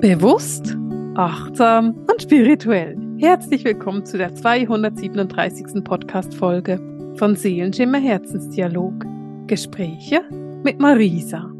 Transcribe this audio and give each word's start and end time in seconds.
Bewusst, 0.00 0.76
achtsam 1.14 1.96
und 2.06 2.20
spirituell. 2.20 2.98
Herzlich 3.18 3.64
willkommen 3.64 4.04
zu 4.04 4.18
der 4.18 4.34
237. 4.34 5.82
Podcast-Folge 5.82 6.78
von 7.16 7.34
Seelenschimmer 7.34 7.98
Herzensdialog. 7.98 8.92
Gespräche 9.46 10.20
mit 10.62 10.80
Marisa. 10.80 11.50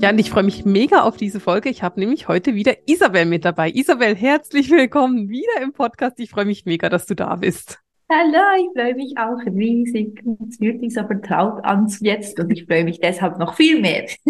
Ja, 0.00 0.08
und 0.08 0.18
ich 0.18 0.30
freue 0.30 0.44
mich 0.44 0.64
mega 0.64 1.02
auf 1.02 1.18
diese 1.18 1.38
Folge. 1.38 1.68
Ich 1.68 1.82
habe 1.82 2.00
nämlich 2.00 2.28
heute 2.28 2.54
wieder 2.54 2.72
Isabel 2.86 3.26
mit 3.26 3.44
dabei. 3.44 3.70
Isabel, 3.70 4.16
herzlich 4.16 4.70
willkommen 4.70 5.28
wieder 5.28 5.60
im 5.62 5.74
Podcast. 5.74 6.18
Ich 6.20 6.30
freue 6.30 6.46
mich 6.46 6.64
mega, 6.64 6.88
dass 6.88 7.04
du 7.04 7.14
da 7.14 7.36
bist. 7.36 7.83
Hallo, 8.10 8.42
ich 8.58 8.68
freue 8.78 8.94
mich 8.94 9.14
auch 9.16 9.38
riesig. 9.46 10.22
Es 10.46 10.58
fühlt 10.58 10.80
sich 10.80 10.92
so 10.92 11.04
vertraut 11.06 11.64
an 11.64 11.90
jetzt 12.00 12.38
und 12.38 12.50
ich 12.50 12.66
freue 12.66 12.84
mich 12.84 13.00
deshalb 13.00 13.38
noch 13.38 13.54
viel 13.54 13.80
mehr. 13.80 14.06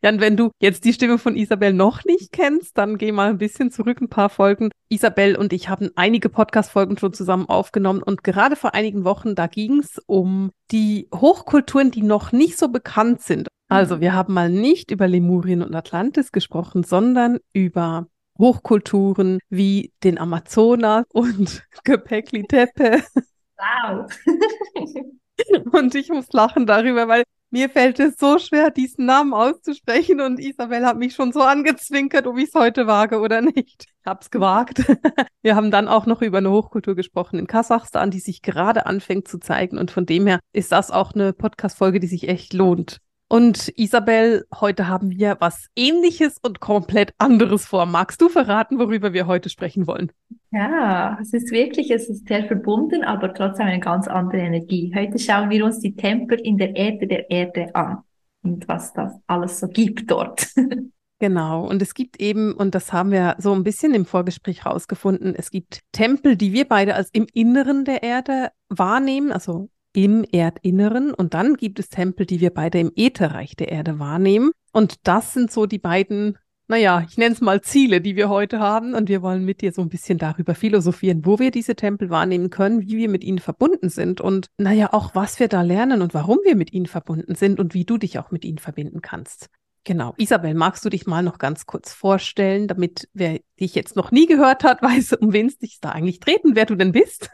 ja, 0.00 0.10
und 0.10 0.20
wenn 0.20 0.36
du 0.36 0.52
jetzt 0.60 0.84
die 0.84 0.92
Stimme 0.92 1.18
von 1.18 1.34
Isabel 1.34 1.72
noch 1.72 2.04
nicht 2.04 2.30
kennst, 2.30 2.78
dann 2.78 2.98
geh 2.98 3.10
mal 3.10 3.30
ein 3.30 3.38
bisschen 3.38 3.72
zurück, 3.72 4.00
ein 4.00 4.08
paar 4.08 4.28
Folgen. 4.28 4.70
Isabel 4.88 5.34
und 5.34 5.52
ich 5.52 5.68
haben 5.68 5.90
einige 5.96 6.28
Podcast-Folgen 6.28 6.98
schon 6.98 7.12
zusammen 7.12 7.48
aufgenommen 7.48 8.00
und 8.00 8.22
gerade 8.22 8.54
vor 8.54 8.74
einigen 8.74 9.02
Wochen, 9.02 9.34
da 9.34 9.48
ging 9.48 9.80
es 9.80 9.98
um 10.06 10.52
die 10.70 11.08
Hochkulturen, 11.12 11.90
die 11.90 12.02
noch 12.02 12.30
nicht 12.30 12.58
so 12.58 12.68
bekannt 12.68 13.22
sind. 13.22 13.48
Also 13.68 14.00
wir 14.00 14.14
haben 14.14 14.34
mal 14.34 14.50
nicht 14.50 14.92
über 14.92 15.08
Lemurien 15.08 15.62
und 15.62 15.74
Atlantis 15.74 16.30
gesprochen, 16.30 16.84
sondern 16.84 17.38
über 17.52 18.06
Hochkulturen 18.40 19.38
wie 19.48 19.92
den 20.02 20.18
Amazonas 20.18 21.04
und 21.12 21.62
Göbekli 21.84 22.44
Tepe. 22.48 23.02
Wow. 23.56 24.10
und 25.72 25.94
ich 25.94 26.08
muss 26.08 26.32
lachen 26.32 26.66
darüber, 26.66 27.06
weil 27.06 27.24
mir 27.52 27.68
fällt 27.68 27.98
es 27.98 28.16
so 28.16 28.38
schwer, 28.38 28.70
diesen 28.70 29.06
Namen 29.06 29.34
auszusprechen 29.34 30.20
und 30.20 30.38
Isabel 30.38 30.86
hat 30.86 30.98
mich 30.98 31.14
schon 31.14 31.32
so 31.32 31.40
angezwinkert, 31.40 32.28
ob 32.28 32.38
ich 32.38 32.48
es 32.48 32.54
heute 32.54 32.86
wage 32.86 33.18
oder 33.18 33.40
nicht. 33.40 33.86
Ich 33.88 34.06
habe 34.06 34.20
es 34.22 34.30
gewagt. 34.30 34.78
Wir 35.42 35.56
haben 35.56 35.72
dann 35.72 35.88
auch 35.88 36.06
noch 36.06 36.22
über 36.22 36.38
eine 36.38 36.50
Hochkultur 36.50 36.94
gesprochen 36.94 37.40
in 37.40 37.48
Kasachstan, 37.48 38.12
die 38.12 38.20
sich 38.20 38.42
gerade 38.42 38.86
anfängt 38.86 39.26
zu 39.26 39.38
zeigen 39.38 39.78
und 39.78 39.90
von 39.90 40.06
dem 40.06 40.28
her 40.28 40.38
ist 40.52 40.70
das 40.70 40.92
auch 40.92 41.12
eine 41.12 41.32
Podcast-Folge, 41.32 41.98
die 41.98 42.06
sich 42.06 42.28
echt 42.28 42.52
lohnt. 42.52 42.98
Und 43.32 43.72
Isabel, 43.76 44.44
heute 44.52 44.88
haben 44.88 45.10
wir 45.10 45.36
was 45.38 45.68
ähnliches 45.76 46.38
und 46.42 46.58
komplett 46.58 47.14
anderes 47.18 47.64
vor. 47.64 47.86
Magst 47.86 48.20
du 48.20 48.28
verraten, 48.28 48.80
worüber 48.80 49.12
wir 49.12 49.28
heute 49.28 49.50
sprechen 49.50 49.86
wollen? 49.86 50.10
Ja, 50.50 51.16
es 51.22 51.32
ist 51.32 51.52
wirklich, 51.52 51.92
es 51.92 52.08
ist 52.08 52.26
sehr 52.26 52.46
verbunden, 52.46 53.04
aber 53.04 53.32
trotzdem 53.32 53.68
eine 53.68 53.78
ganz 53.78 54.08
andere 54.08 54.40
Energie. 54.40 54.92
Heute 54.96 55.20
schauen 55.20 55.48
wir 55.48 55.64
uns 55.64 55.78
die 55.78 55.94
Tempel 55.94 56.40
in 56.40 56.58
der 56.58 56.74
Erde 56.74 57.06
der 57.06 57.30
Erde 57.30 57.72
an 57.72 57.98
und 58.42 58.66
was 58.66 58.92
das 58.94 59.12
alles 59.28 59.60
so 59.60 59.68
gibt 59.68 60.10
dort. 60.10 60.48
Genau, 61.22 61.68
und 61.68 61.82
es 61.82 61.92
gibt 61.92 62.18
eben, 62.18 62.54
und 62.54 62.74
das 62.74 62.94
haben 62.94 63.10
wir 63.10 63.36
so 63.36 63.52
ein 63.52 63.62
bisschen 63.62 63.92
im 63.92 64.06
Vorgespräch 64.06 64.64
rausgefunden, 64.64 65.34
es 65.36 65.50
gibt 65.50 65.80
Tempel, 65.92 66.34
die 66.34 66.54
wir 66.54 66.66
beide 66.66 66.94
als 66.94 67.10
im 67.12 67.26
Inneren 67.34 67.84
der 67.84 68.02
Erde 68.02 68.52
wahrnehmen, 68.70 69.30
also 69.30 69.68
im 69.92 70.24
Erdinneren 70.24 71.12
und 71.12 71.34
dann 71.34 71.54
gibt 71.54 71.78
es 71.78 71.88
Tempel, 71.88 72.26
die 72.26 72.40
wir 72.40 72.50
beide 72.50 72.78
im 72.78 72.92
Ätherreich 72.94 73.56
der 73.56 73.70
Erde 73.70 73.98
wahrnehmen. 73.98 74.52
Und 74.72 75.06
das 75.06 75.32
sind 75.32 75.50
so 75.50 75.66
die 75.66 75.78
beiden, 75.78 76.38
naja, 76.68 77.04
ich 77.08 77.18
nenne 77.18 77.34
es 77.34 77.40
mal 77.40 77.60
Ziele, 77.60 78.00
die 78.00 78.14
wir 78.14 78.28
heute 78.28 78.60
haben. 78.60 78.94
Und 78.94 79.08
wir 79.08 79.22
wollen 79.22 79.44
mit 79.44 79.62
dir 79.62 79.72
so 79.72 79.82
ein 79.82 79.88
bisschen 79.88 80.18
darüber 80.18 80.54
philosophieren, 80.54 81.26
wo 81.26 81.38
wir 81.38 81.50
diese 81.50 81.74
Tempel 81.74 82.10
wahrnehmen 82.10 82.50
können, 82.50 82.82
wie 82.82 82.96
wir 82.96 83.08
mit 83.08 83.24
ihnen 83.24 83.40
verbunden 83.40 83.88
sind 83.88 84.20
und 84.20 84.46
naja, 84.58 84.92
auch 84.92 85.14
was 85.14 85.40
wir 85.40 85.48
da 85.48 85.62
lernen 85.62 86.02
und 86.02 86.14
warum 86.14 86.38
wir 86.44 86.54
mit 86.54 86.72
ihnen 86.72 86.86
verbunden 86.86 87.34
sind 87.34 87.58
und 87.58 87.74
wie 87.74 87.84
du 87.84 87.98
dich 87.98 88.18
auch 88.18 88.30
mit 88.30 88.44
ihnen 88.44 88.58
verbinden 88.58 89.02
kannst. 89.02 89.48
Genau. 89.84 90.14
Isabel, 90.18 90.54
magst 90.54 90.84
du 90.84 90.90
dich 90.90 91.06
mal 91.06 91.22
noch 91.22 91.38
ganz 91.38 91.64
kurz 91.64 91.92
vorstellen, 91.92 92.68
damit 92.68 93.08
wer 93.14 93.40
dich 93.58 93.74
jetzt 93.74 93.96
noch 93.96 94.10
nie 94.12 94.26
gehört 94.26 94.62
hat, 94.62 94.82
weiß, 94.82 95.14
um 95.14 95.32
wen 95.32 95.46
es 95.46 95.58
dich 95.58 95.80
da 95.80 95.90
eigentlich 95.90 96.20
treten, 96.20 96.54
wer 96.54 96.66
du 96.66 96.76
denn 96.76 96.92
bist? 96.92 97.30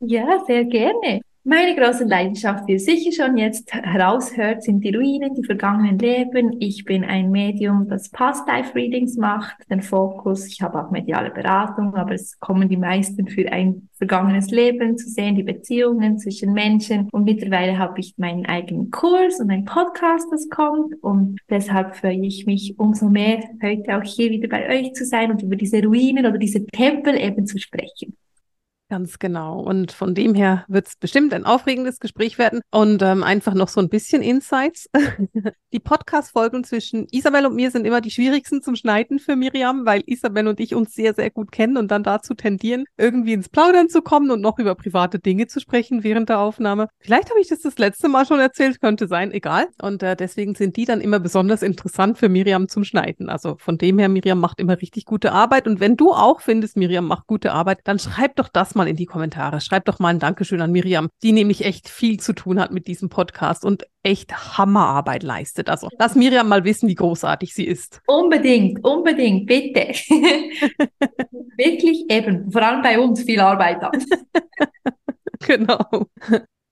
Ja, 0.00 0.44
sehr 0.46 0.64
gerne. 0.64 1.22
Meine 1.48 1.76
große 1.76 2.02
Leidenschaft, 2.02 2.66
wie 2.66 2.72
ihr 2.72 2.80
sicher 2.80 3.12
schon 3.12 3.36
jetzt 3.36 3.72
heraushört, 3.72 4.64
sind 4.64 4.80
die 4.80 4.92
Ruinen, 4.92 5.32
die 5.36 5.44
vergangenen 5.44 5.96
Leben. 5.96 6.56
Ich 6.58 6.84
bin 6.84 7.04
ein 7.04 7.30
Medium, 7.30 7.86
das 7.88 8.08
Past-Life-Readings 8.08 9.16
macht, 9.16 9.54
den 9.70 9.80
Fokus. 9.80 10.48
Ich 10.48 10.60
habe 10.60 10.82
auch 10.82 10.90
mediale 10.90 11.30
Beratung, 11.30 11.94
aber 11.94 12.14
es 12.14 12.40
kommen 12.40 12.68
die 12.68 12.76
meisten 12.76 13.28
für 13.28 13.46
ein 13.52 13.88
vergangenes 13.96 14.50
Leben 14.50 14.98
zu 14.98 15.08
sehen, 15.08 15.36
die 15.36 15.44
Beziehungen 15.44 16.18
zwischen 16.18 16.52
Menschen. 16.52 17.08
Und 17.12 17.22
mittlerweile 17.22 17.78
habe 17.78 18.00
ich 18.00 18.14
meinen 18.16 18.46
eigenen 18.46 18.90
Kurs 18.90 19.38
und 19.38 19.48
einen 19.48 19.66
Podcast, 19.66 20.26
das 20.32 20.48
kommt. 20.48 21.00
Und 21.00 21.38
deshalb 21.48 21.94
freue 21.94 22.26
ich 22.26 22.46
mich 22.46 22.74
umso 22.76 23.08
mehr, 23.08 23.38
heute 23.62 23.96
auch 23.96 24.02
hier 24.02 24.30
wieder 24.30 24.48
bei 24.48 24.68
euch 24.68 24.94
zu 24.94 25.04
sein 25.04 25.30
und 25.30 25.44
über 25.44 25.54
diese 25.54 25.80
Ruinen 25.80 26.26
oder 26.26 26.38
diese 26.38 26.66
Tempel 26.66 27.16
eben 27.16 27.46
zu 27.46 27.60
sprechen. 27.60 28.16
Ganz 28.88 29.18
genau. 29.18 29.58
Und 29.58 29.90
von 29.90 30.14
dem 30.14 30.34
her 30.34 30.64
wird 30.68 30.86
es 30.86 30.94
bestimmt 30.94 31.34
ein 31.34 31.44
aufregendes 31.44 31.98
Gespräch 31.98 32.38
werden 32.38 32.60
und 32.70 33.02
ähm, 33.02 33.24
einfach 33.24 33.52
noch 33.54 33.66
so 33.66 33.80
ein 33.80 33.88
bisschen 33.88 34.22
Insights. 34.22 34.88
die 35.72 35.80
Podcast-Folgen 35.80 36.62
zwischen 36.62 37.08
Isabel 37.10 37.46
und 37.46 37.56
mir 37.56 37.72
sind 37.72 37.84
immer 37.84 38.00
die 38.00 38.12
schwierigsten 38.12 38.62
zum 38.62 38.76
Schneiden 38.76 39.18
für 39.18 39.34
Miriam, 39.34 39.86
weil 39.86 40.04
Isabel 40.06 40.46
und 40.46 40.60
ich 40.60 40.76
uns 40.76 40.94
sehr, 40.94 41.14
sehr 41.14 41.30
gut 41.30 41.50
kennen 41.50 41.78
und 41.78 41.90
dann 41.90 42.04
dazu 42.04 42.34
tendieren, 42.34 42.84
irgendwie 42.96 43.32
ins 43.32 43.48
Plaudern 43.48 43.88
zu 43.88 44.02
kommen 44.02 44.30
und 44.30 44.40
noch 44.40 44.60
über 44.60 44.76
private 44.76 45.18
Dinge 45.18 45.48
zu 45.48 45.58
sprechen 45.58 46.04
während 46.04 46.28
der 46.28 46.38
Aufnahme. 46.38 46.86
Vielleicht 47.00 47.30
habe 47.30 47.40
ich 47.40 47.48
das 47.48 47.62
das 47.62 47.78
letzte 47.78 48.08
Mal 48.08 48.24
schon 48.24 48.38
erzählt, 48.38 48.80
könnte 48.80 49.08
sein, 49.08 49.32
egal. 49.32 49.66
Und 49.82 50.04
äh, 50.04 50.14
deswegen 50.14 50.54
sind 50.54 50.76
die 50.76 50.84
dann 50.84 51.00
immer 51.00 51.18
besonders 51.18 51.62
interessant 51.62 52.18
für 52.18 52.28
Miriam 52.28 52.68
zum 52.68 52.84
Schneiden. 52.84 53.30
Also 53.30 53.56
von 53.58 53.78
dem 53.78 53.98
her, 53.98 54.08
Miriam 54.08 54.38
macht 54.38 54.60
immer 54.60 54.80
richtig 54.80 55.06
gute 55.06 55.32
Arbeit. 55.32 55.66
Und 55.66 55.80
wenn 55.80 55.96
du 55.96 56.12
auch 56.12 56.40
findest, 56.40 56.76
Miriam 56.76 57.08
macht 57.08 57.26
gute 57.26 57.52
Arbeit, 57.52 57.80
dann 57.82 57.98
schreib 57.98 58.36
doch 58.36 58.48
das 58.48 58.75
mal 58.76 58.88
in 58.88 58.96
die 58.96 59.06
Kommentare. 59.06 59.60
Schreibt 59.60 59.88
doch 59.88 59.98
mal 59.98 60.10
ein 60.10 60.18
Dankeschön 60.18 60.60
an 60.60 60.70
Miriam, 60.72 61.08
die 61.22 61.32
nämlich 61.32 61.64
echt 61.64 61.88
viel 61.88 62.20
zu 62.20 62.32
tun 62.32 62.60
hat 62.60 62.70
mit 62.70 62.86
diesem 62.86 63.08
Podcast 63.08 63.64
und 63.64 63.86
echt 64.02 64.56
Hammerarbeit 64.56 65.22
leistet. 65.22 65.68
Also 65.68 65.88
lass 65.98 66.14
Miriam 66.14 66.48
mal 66.48 66.64
wissen, 66.64 66.88
wie 66.88 66.94
großartig 66.94 67.54
sie 67.54 67.66
ist. 67.66 68.00
Unbedingt, 68.06 68.84
unbedingt, 68.84 69.46
bitte. 69.46 69.88
Wirklich 71.56 72.04
eben, 72.08 72.50
vor 72.52 72.62
allem 72.62 72.82
bei 72.82 72.98
uns 72.98 73.22
viel 73.22 73.40
Arbeit 73.40 73.82
hat. 73.82 73.96
genau. 75.46 76.06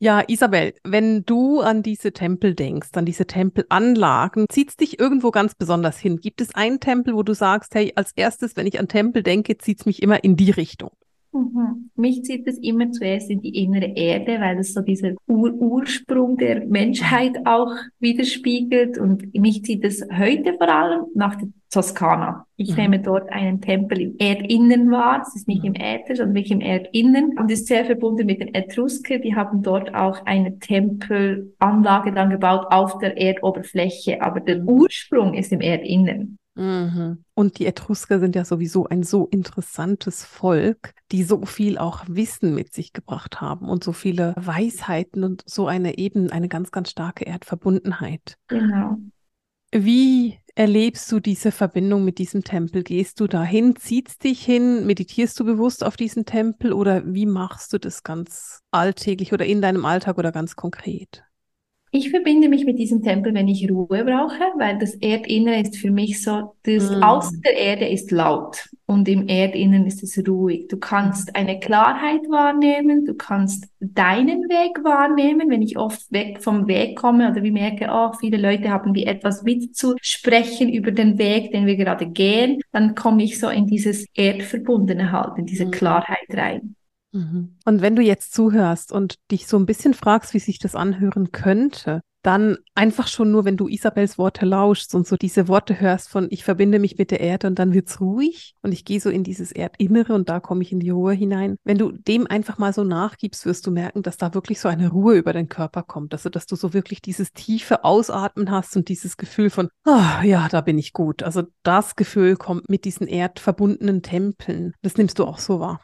Ja, 0.05 0.23
Isabel, 0.27 0.75
wenn 0.85 1.25
du 1.25 1.61
an 1.61 1.83
diese 1.83 2.13
Tempel 2.13 2.55
denkst, 2.55 2.91
an 2.93 3.07
diese 3.07 3.27
Tempelanlagen, 3.27 4.47
zieht 4.51 4.69
es 4.69 4.77
dich 4.77 4.99
irgendwo 4.99 5.31
ganz 5.31 5.55
besonders 5.55 5.99
hin? 5.99 6.19
Gibt 6.19 6.43
es 6.43 6.55
einen 6.55 6.79
Tempel, 6.79 7.15
wo 7.15 7.23
du 7.23 7.33
sagst, 7.33 7.75
hey, 7.75 7.93
als 7.97 8.13
erstes, 8.13 8.55
wenn 8.57 8.67
ich 8.67 8.79
an 8.79 8.89
Tempel 8.89 9.23
denke, 9.23 9.57
zieht 9.57 9.81
es 9.81 9.87
mich 9.87 10.03
immer 10.03 10.23
in 10.23 10.37
die 10.37 10.51
Richtung? 10.51 10.91
Mhm. 11.35 11.91
Mich 11.97 12.23
zieht 12.23 12.47
es 12.47 12.59
immer 12.59 12.93
zuerst 12.93 13.29
in 13.29 13.41
die 13.41 13.63
innere 13.63 13.93
Erde, 13.97 14.41
weil 14.41 14.59
es 14.59 14.73
so 14.73 14.83
dieser 14.83 15.15
Ur 15.27 15.53
Ursprung 15.53 16.37
der 16.37 16.65
Menschheit 16.65 17.37
auch 17.45 17.73
widerspiegelt. 17.99 18.99
Und 18.99 19.35
mich 19.35 19.65
zieht 19.65 19.85
es 19.85 20.07
heute 20.17 20.55
vor 20.55 20.69
allem 20.69 21.07
nach 21.15 21.35
der 21.35 21.49
Toskana. 21.71 22.47
Ich 22.57 22.71
mhm. 22.71 22.77
nehme 22.77 23.01
dort 23.01 23.33
einen 23.33 23.61
Tempel 23.61 24.01
im 24.01 24.17
Erdinnen 24.19 24.93
wahr. 24.93 25.23
Es 25.27 25.35
ist 25.35 25.49
nicht 25.49 25.65
im 25.65 25.75
Äther, 25.75 26.15
sondern 26.15 26.37
wirklich 26.37 26.53
im 26.53 26.61
Erdinnen. 26.61 27.37
Und 27.37 27.51
ist 27.51 27.67
sehr 27.67 27.85
verbunden 27.85 28.27
mit 28.27 28.41
den 28.41 28.55
Etrusker. 28.55 29.19
Die 29.19 29.35
haben 29.35 29.63
dort 29.63 29.93
auch 29.93 30.25
eine 30.27 30.61
Tempelanlage 30.61 32.13
dann 32.13 32.31
gebaut 32.31 32.67
auf 32.71 32.99
der 32.99 33.17
Erdoberfläche. 33.21 34.23
Aber 34.23 34.39
der 34.39 34.63
mhm. 34.63 34.69
Ursprung 34.69 35.35
ist 35.35 35.51
im 35.51 35.61
Erdinnen. 35.61 36.39
Mhm. 36.55 37.25
Und 37.35 37.59
die 37.59 37.67
Etrusker 37.67 38.21
sind 38.21 38.37
ja 38.37 38.45
sowieso 38.45 38.87
ein 38.87 39.03
so 39.03 39.27
interessantes 39.27 40.25
Volk, 40.25 40.95
die 41.11 41.25
so 41.25 41.45
viel 41.45 41.79
auch 41.79 42.05
Wissen 42.09 42.55
mit 42.55 42.73
sich 42.73 42.93
gebracht 42.93 43.41
haben 43.41 43.69
und 43.69 43.83
so 43.83 43.93
viele 43.93 44.35
Weisheiten 44.37 45.25
und 45.25 45.43
so 45.47 45.67
eine 45.67 45.99
eben 45.99 46.31
eine 46.31 46.49
ganz, 46.49 46.71
ganz 46.71 46.91
starke 46.91 47.25
Erdverbundenheit. 47.25 48.37
Genau. 48.49 48.99
Wie 49.73 50.39
erlebst 50.55 51.11
du 51.11 51.19
diese 51.19 51.51
Verbindung 51.51 52.05
mit 52.05 52.19
diesem 52.19 52.45
Tempel? 52.45 52.85
Gehst 52.85 53.19
du 53.19 53.27
dahin, 53.27 53.75
ziehst 53.75 54.23
dich 54.23 54.45
hin, 54.45 54.87
meditierst 54.87 55.39
du 55.41 55.45
bewusst 55.45 55.83
auf 55.83 55.97
diesen 55.97 56.25
Tempel 56.25 56.73
oder 56.73 57.03
wie 57.05 57.27
machst 57.27 57.73
du 57.73 57.79
das 57.79 58.05
ganz 58.05 58.61
alltäglich 58.71 59.33
oder 59.33 59.45
in 59.45 59.61
deinem 59.61 59.85
Alltag 59.85 60.17
oder 60.19 60.31
ganz 60.31 60.55
konkret? 60.55 61.24
Ich 61.97 62.11
verbinde 62.11 62.49
mich 62.49 62.65
mit 62.65 62.81
diesem 62.81 63.05
Tempel, 63.05 63.33
wenn 63.35 63.47
ich 63.47 63.71
Ruhe 63.71 64.05
brauche, 64.05 64.43
weil 64.57 64.77
das 64.81 64.97
Erdinnere 64.97 65.61
ist 65.61 65.77
für 65.77 65.93
mich 65.93 66.25
so, 66.25 66.57
das 66.65 66.91
mm. 66.91 67.01
Außen 67.05 67.41
der 67.43 67.57
Erde 67.57 67.87
ist 67.87 68.11
laut 68.11 68.69
und 68.87 69.09
im 69.09 69.29
Erdinnen 69.29 69.87
ist 69.87 70.03
es 70.03 70.19
ruhig. 70.27 70.67
Du 70.67 70.77
kannst 70.77 71.37
eine 71.37 71.61
Klarheit 71.61 72.23
wahrnehmen, 72.29 73.05
du 73.05 73.15
kannst 73.15 73.69
deinen 73.79 74.49
Weg 74.49 74.83
wahrnehmen, 74.83 75.49
wenn 75.49 75.63
ich 75.63 75.79
oft 75.79 76.11
weg 76.11 76.43
vom 76.43 76.67
Weg 76.67 76.97
komme 76.97 77.31
oder 77.31 77.45
wie 77.45 77.53
merke, 77.53 77.87
oh, 77.89 78.11
viele 78.19 78.39
Leute 78.39 78.71
haben 78.71 78.93
wie 78.97 79.07
etwas 79.07 79.45
mitzusprechen 79.45 80.73
über 80.73 80.91
den 80.91 81.17
Weg, 81.17 81.53
den 81.53 81.65
wir 81.65 81.77
gerade 81.77 82.09
gehen, 82.09 82.61
dann 82.73 82.97
komme 82.97 83.23
ich 83.23 83.39
so 83.39 83.49
in 83.51 83.69
dieses 83.69 84.05
Erdverbundene 84.15 85.13
halt, 85.13 85.39
in 85.39 85.47
diese 85.47 85.67
mm. 85.67 85.71
Klarheit 85.71 86.27
rein. 86.31 86.75
Mhm. 87.15 87.57
Und 87.65 87.81
wenn 87.81 87.97
du 87.97 88.03
jetzt 88.03 88.35
zuhörst 88.35 88.93
und 88.93 89.15
dich 89.31 89.47
so 89.47 89.57
ein 89.57 89.67
bisschen 89.67 89.95
fragst, 89.95 90.35
wie 90.35 90.41
sich 90.41 90.59
das 90.59 90.75
anhören 90.75 91.31
könnte, 91.33 92.01
dann 92.25 92.57
einfach 92.75 93.07
schon 93.07 93.31
nur, 93.31 93.45
wenn 93.45 93.59
du 93.59 93.69
Isabels 93.69 94.17
Worte 94.17 94.47
lauschst 94.47 94.95
und 94.95 95.07
so 95.07 95.17
diese 95.17 95.47
Worte 95.47 95.79
hörst 95.79 96.09
von 96.09 96.27
ich 96.31 96.43
verbinde 96.43 96.79
mich 96.79 96.97
mit 96.97 97.11
der 97.11 97.21
Erde 97.21 97.47
und 97.47 97.59
dann 97.59 97.75
wird's 97.75 98.01
ruhig 98.01 98.55
und 98.63 98.73
ich 98.73 98.87
gehe 98.87 98.99
so 98.99 99.11
in 99.11 99.25
dieses 99.25 99.53
Erdinnere 99.53 100.15
und 100.15 100.31
da 100.31 100.41
komme 100.41 100.63
ich 100.63 100.73
in 100.73 100.81
die 100.81 100.89
Ruhe 100.89 101.13
hinein. 101.13 101.57
Wenn 101.65 101.77
du 101.77 101.93
dem 101.93 102.27
einfach 102.27 102.57
mal 102.57 102.73
so 102.73 102.83
nachgibst, 102.83 103.45
wirst 103.45 103.67
du 103.67 103.71
merken, 103.71 104.03
dass 104.03 104.17
da 104.17 104.33
wirklich 104.33 104.59
so 104.59 104.69
eine 104.69 104.89
Ruhe 104.89 105.17
über 105.17 105.35
den 105.35 105.51
Körper 105.51 105.83
kommt. 105.83 106.15
Also, 106.15 106.31
dass 106.31 106.47
du 106.47 106.57
so 106.57 106.73
wirklich 106.73 107.03
dieses 107.03 107.33
tiefe 107.33 107.85
Ausatmen 107.85 108.51
hast 108.51 108.75
und 108.75 108.89
dieses 108.89 109.19
Gefühl 109.19 109.51
von, 109.51 109.69
oh, 109.85 110.25
ja, 110.25 110.49
da 110.49 110.63
bin 110.63 110.79
ich 110.79 110.95
gut. 110.95 111.23
Also 111.23 111.43
das 111.63 111.95
Gefühl 111.95 112.37
kommt 112.37 112.71
mit 112.71 112.87
diesen 112.87 113.07
erdverbundenen 113.07 114.01
Tempeln. 114.01 114.73
Das 114.81 114.97
nimmst 114.97 115.19
du 115.19 115.25
auch 115.27 115.39
so 115.39 115.61
wahr. 115.61 115.81